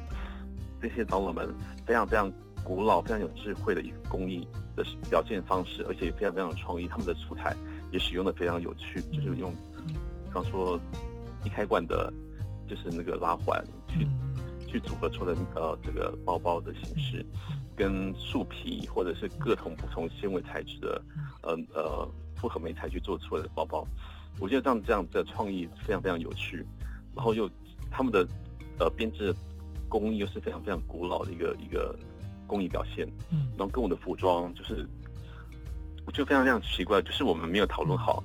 [0.81, 1.53] 这些长老们
[1.85, 2.33] 非常非常
[2.65, 4.47] 古老、非常有智慧的一个工艺
[4.77, 6.87] 的表现方式，而且非常非常有创意。
[6.87, 7.55] 他们的素材
[7.91, 9.53] 也使用的非常有趣，就是用，
[10.25, 10.81] 比方说
[11.45, 12.13] 一开罐的，
[12.69, 14.07] 就是那个拉环去
[14.67, 17.27] 去组合出的呃这个包包的形式，
[17.77, 21.03] 跟树皮或者是各种不同纤维材质的
[21.43, 23.85] 呃呃复合媒材去做出来的包包，
[24.39, 26.65] 我觉得这样这样的创意非常非常有趣，
[27.15, 27.49] 然后又
[27.91, 28.27] 他们的
[28.79, 29.35] 呃编织
[29.89, 31.97] 工艺又是非常非常古老的一个一个
[32.47, 34.87] 工艺表现，嗯，然后跟我的服装就是，
[36.07, 38.23] 我就非常非常奇怪，就是我们没有讨论好，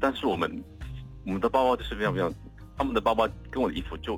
[0.00, 0.62] 但是我们
[1.24, 2.32] 我们的包包就是非常非常。
[2.76, 4.16] 他们的包包跟我的衣服就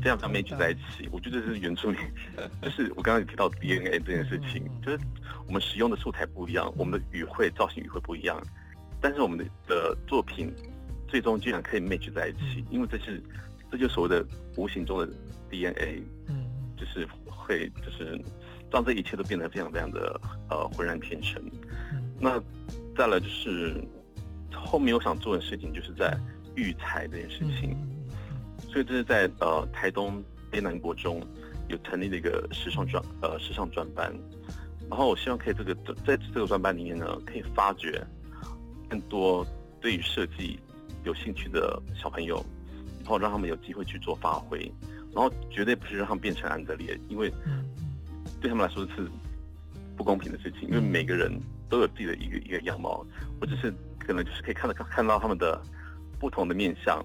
[0.00, 1.98] 非常非常 match 在一起，我觉得这是原住民，
[2.62, 4.98] 就是我刚刚也提到 DNA 这件事情，就是
[5.48, 8.40] 我们使用的素材不一样，我们的语汇造型语汇不一样，
[9.00, 10.54] 但是我们的的作品
[11.16, 13.22] 最终居然可以 match 在一起，因为这是
[13.70, 14.22] 这就是所谓的
[14.58, 15.08] 无形中的
[15.48, 16.44] DNA，嗯，
[16.76, 18.20] 就是会就是
[18.70, 21.42] 让这一切都变得非常非常的呃浑然天成。
[22.20, 22.38] 那
[22.94, 23.82] 再来就是
[24.52, 26.14] 后面我想做的事情就是在
[26.54, 27.74] 育才这件事情。
[28.68, 31.26] 所以这是在呃台东卑南国中
[31.70, 34.14] 有成立了一个时尚专呃时尚专班，
[34.90, 38.06] 然后我希望可以这个在这个专班里面呢，可以发掘
[38.86, 39.46] 更多
[39.80, 40.60] 对于设计
[41.06, 42.44] 有兴趣的小朋友，
[43.00, 44.70] 然后让他们有机会去做发挥，
[45.14, 47.32] 然后绝对不是让他们变成安德烈，因为
[48.40, 49.08] 对他们来说是
[49.96, 51.32] 不公平的事情，因为每个人
[51.68, 53.06] 都有自己的一个一个样貌，
[53.40, 55.60] 我只是可能就是可以看到看到他们的
[56.20, 57.02] 不同的面相。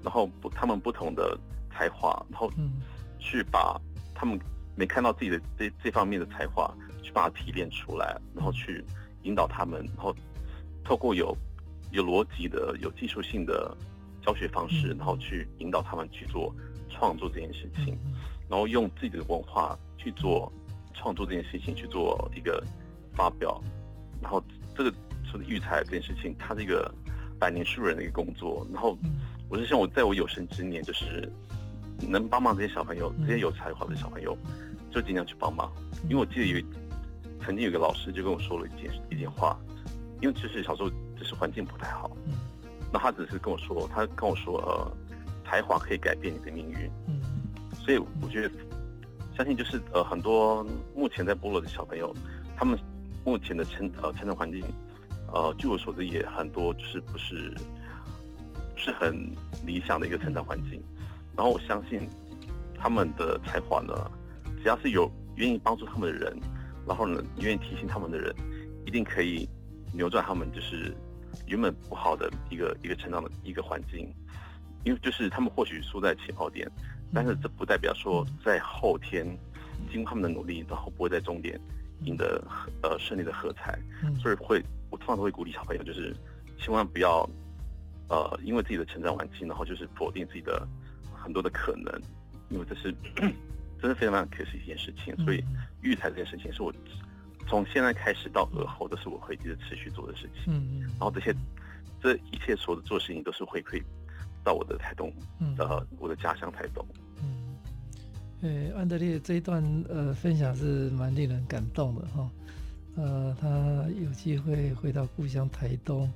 [0.00, 1.36] 然后不，他们不同的
[1.72, 2.48] 才华，然后
[3.18, 3.78] 去把
[4.14, 4.38] 他们
[4.76, 6.72] 没看到自己的这这方面的才华，
[7.02, 8.82] 去把它提炼出来，然后去
[9.24, 10.14] 引导他们，然后
[10.84, 11.36] 透过有
[11.90, 13.76] 有逻辑的、有技术性的
[14.24, 16.54] 教学方式，然后去引导他们去做
[16.88, 17.98] 创作这件事情，
[18.48, 20.52] 然后用自己的文化去做
[20.94, 22.62] 创作这件事情，去做一个
[23.14, 23.62] 发表，
[24.22, 24.42] 然后
[24.76, 24.92] 这个
[25.30, 26.92] 说的育才这件事情，它是一个
[27.38, 28.96] 百年树人的一个工作，然后。
[29.50, 31.26] 我是希望我在我有生之年，就是
[32.06, 34.36] 能帮忙这些小朋友，这些有才华的小朋友，
[34.90, 35.72] 就尽量去帮忙。
[36.02, 36.62] 因为我记得有
[37.40, 39.58] 曾经有个老师就跟我说了一件一件话，
[40.20, 42.10] 因为其实小时候就是环境不太好，
[42.92, 44.92] 那他只是跟我说，他跟我说，呃，
[45.44, 46.90] 才华可以改变你的命运。
[47.74, 48.50] 所以我觉得，
[49.36, 50.64] 相信就是呃很多
[50.94, 52.14] 目前在部落的小朋友，
[52.56, 52.78] 他们
[53.24, 54.62] 目前的成呃成长环境，
[55.32, 57.54] 呃据我所知也很多就是不是。
[58.80, 59.12] 是很
[59.66, 60.80] 理想的一个成长环境，
[61.36, 62.08] 然后我相信
[62.78, 63.92] 他们的才华呢，
[64.62, 66.38] 只要是有愿意帮助他们的人，
[66.86, 68.32] 然后呢愿意提醒他们的人，
[68.86, 69.48] 一定可以
[69.92, 70.96] 扭转他们就是
[71.46, 74.12] 原本不好的一个一个成长的一个环境，
[74.84, 76.70] 因为就是他们或许输在起跑点，
[77.12, 79.26] 但是这不代表说在后天
[79.90, 81.60] 经过他们的努力，然后不会在终点
[82.04, 82.42] 赢得
[82.82, 83.78] 呃胜利的喝彩，
[84.20, 86.14] 所以会我通常都会鼓励小朋友，就是
[86.58, 87.28] 千万不要。
[88.10, 90.66] 呃，因为自己的成长环境，然后就是否定自己的
[91.14, 91.92] 很多的可能，
[92.48, 92.90] 因为这是
[93.78, 95.14] 真的非常非常可惜一件事情。
[95.26, 95.44] 所以
[95.82, 96.72] 育才这件事情是我
[97.48, 100.52] 从现在开始到而后都是我会一直持续做的事情。
[100.52, 101.34] 嗯嗯，然后这些
[102.00, 103.82] 这一切所有的做事情都是回馈
[104.44, 105.12] 到我的台东，
[105.58, 106.84] 呃，我的家乡台东。
[108.40, 112.30] 嗯，安德烈这一段呃分享是蛮令人感动的哈。
[112.96, 113.48] 呃，他
[114.00, 116.08] 有机会回到故乡台东。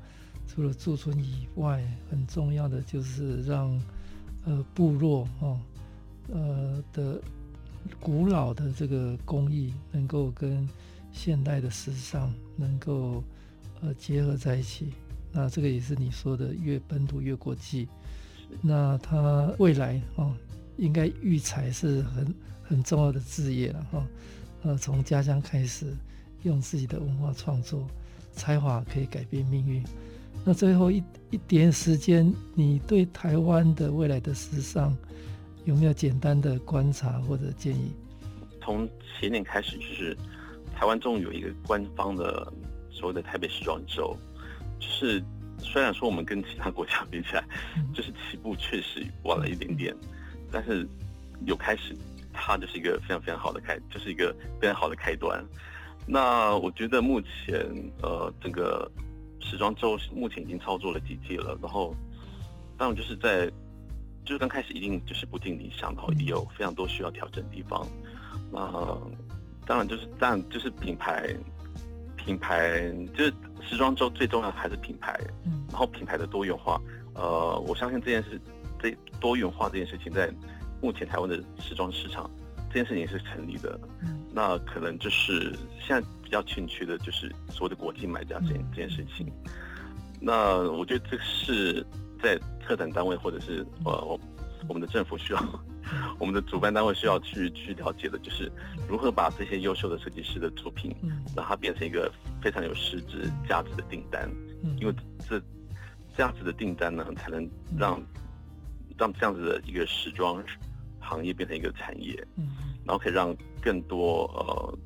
[0.48, 3.80] 除了驻村以外，很重要的就是让
[4.44, 5.58] 呃部落哦
[6.30, 7.20] 呃的
[8.00, 10.68] 古老的这个工艺能够跟
[11.12, 13.22] 现代的时尚能够
[13.80, 14.92] 呃结合在一起。
[15.30, 17.88] 那这个也是你说的越本土越国际。
[18.60, 20.34] 那他未来哦
[20.76, 24.06] 应该育才是很很重要的事业了哈。
[24.62, 25.86] 呃，从家乡开始，
[26.42, 27.86] 用自己的文化创作
[28.32, 29.82] 才华可以改变命运。
[30.44, 34.96] 那最后一一点时间，你对台湾的未来的时尚
[35.64, 37.92] 有没有简单的观察或者建议？
[38.60, 38.88] 从
[39.18, 40.16] 前年开始，就是
[40.74, 42.52] 台湾终于有一个官方的
[42.90, 44.16] 所谓的台北时装周，
[44.78, 45.22] 就是
[45.58, 47.44] 虽然说我们跟其他国家比起来，
[47.94, 49.94] 就是起步确实晚了一点点，
[50.50, 50.86] 但是
[51.46, 51.96] 有开始，
[52.32, 55.44] 它就是一个非常非常好的开，就是一个非常好的开端。
[56.06, 57.66] 那我觉得目前
[58.02, 58.90] 呃整个。
[59.44, 61.92] 时装周目前已经操作了几季了，然后
[62.78, 63.50] 当然就是在
[64.24, 67.84] 就是刚开始一定就是不尽理想，然后也有非常多需要调整的地方。
[68.52, 68.60] 那
[69.66, 71.34] 当然就是当然就是品牌
[72.16, 73.32] 品牌就是
[73.62, 75.18] 时装周最重要的还是品牌，
[75.70, 76.80] 然后品牌的多元化。
[77.14, 78.40] 呃，我相信这件事
[78.80, 80.32] 这多元化这件事情，在
[80.80, 82.30] 目前台湾的时装市场，
[82.68, 83.78] 这件事情是成立的。
[84.02, 89.26] 嗯、那可能就是现在比较欠缺的，就是所谓的国际买家这件这件事情。
[89.44, 89.50] 嗯、
[90.20, 91.86] 那我觉得这是
[92.22, 94.18] 在策展单位或者是呃我
[94.68, 95.40] 我们的政府需要，
[96.18, 98.50] 我们的主办单位需要去去了解的，就是
[98.88, 100.94] 如何把这些优秀的设计师的作品，
[101.36, 104.30] 让它变成一个非常有实质价值的订单。
[104.78, 104.94] 因为
[105.28, 105.40] 这
[106.16, 108.00] 这样子的订单呢，才能让
[108.96, 110.42] 让这样子的一个时装
[111.00, 112.14] 行业变成一个产业，
[112.84, 114.78] 然后可以让更多呃，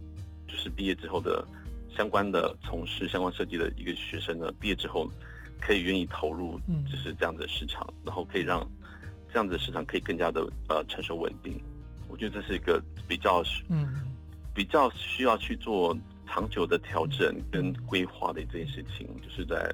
[0.48, 1.46] 就是毕业之后的
[1.94, 5.10] 相关的从事相关设计的一个学生呢，毕业之后
[5.60, 6.58] 可以愿意投入，
[6.90, 8.66] 就是这样子的市场，然后可以让
[9.36, 11.60] 这样子的市场可以更加的呃成熟稳定。
[12.08, 13.86] 我觉得这是一个比较嗯
[14.54, 15.94] 比较需要去做。
[16.28, 19.72] 长久的调整跟规划的这件事情，就是在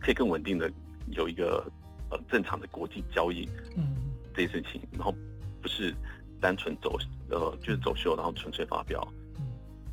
[0.00, 0.70] 可以更稳定的
[1.12, 1.64] 有一个
[2.10, 3.94] 呃正常的国际交易，嗯，
[4.34, 5.14] 这件事情，然后
[5.62, 5.94] 不是
[6.40, 6.98] 单纯走
[7.30, 9.06] 呃就是走秀，然后纯粹发表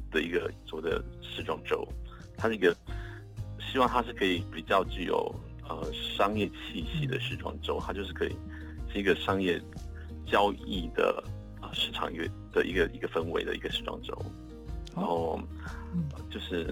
[0.09, 1.87] 的一个所谓的时装周，
[2.35, 2.75] 它是一个
[3.59, 5.33] 希望它是可以比较具有
[5.69, 8.35] 呃商业气息的时装周，它就是可以
[8.91, 9.61] 是一个商业
[10.25, 11.23] 交易的
[11.59, 14.17] 啊、呃、市场一个的一个一个氛围的一个时装周。
[14.93, 15.39] 然后，
[16.29, 16.65] 就是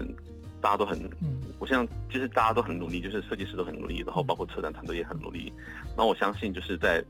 [0.60, 5.50] 大家都很，嗯，我想就是大家都很努力，就是设计师都很努力，然后包括策展团队也很努力。
[5.96, 7.02] 然后我相信就是在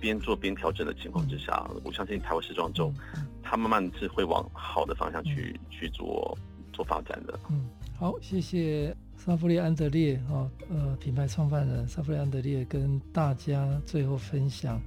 [0.00, 2.92] 边做边调整的情况之下，我相信台湾时装周，
[3.40, 6.36] 它慢慢是会往好的方向去去做
[6.72, 7.38] 做发展的。
[7.50, 14.80] 嗯，好，谢谢萨弗利安德烈哦，呃，品牌创办人萨弗利安德烈跟大家最后分享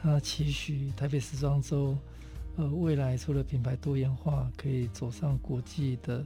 [0.00, 1.96] 他期许台北时装周。
[2.56, 6.24] 呃，未来除了品牌多元化，可以走上国际的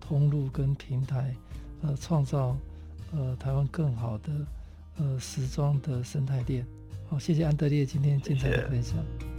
[0.00, 1.34] 通路跟平台，
[1.82, 2.56] 呃，创造
[3.12, 4.32] 呃台湾更好的
[4.96, 6.66] 呃时装的生态链。
[7.08, 8.96] 好，谢谢安德烈今天精彩的分享。
[9.18, 9.33] 谢谢。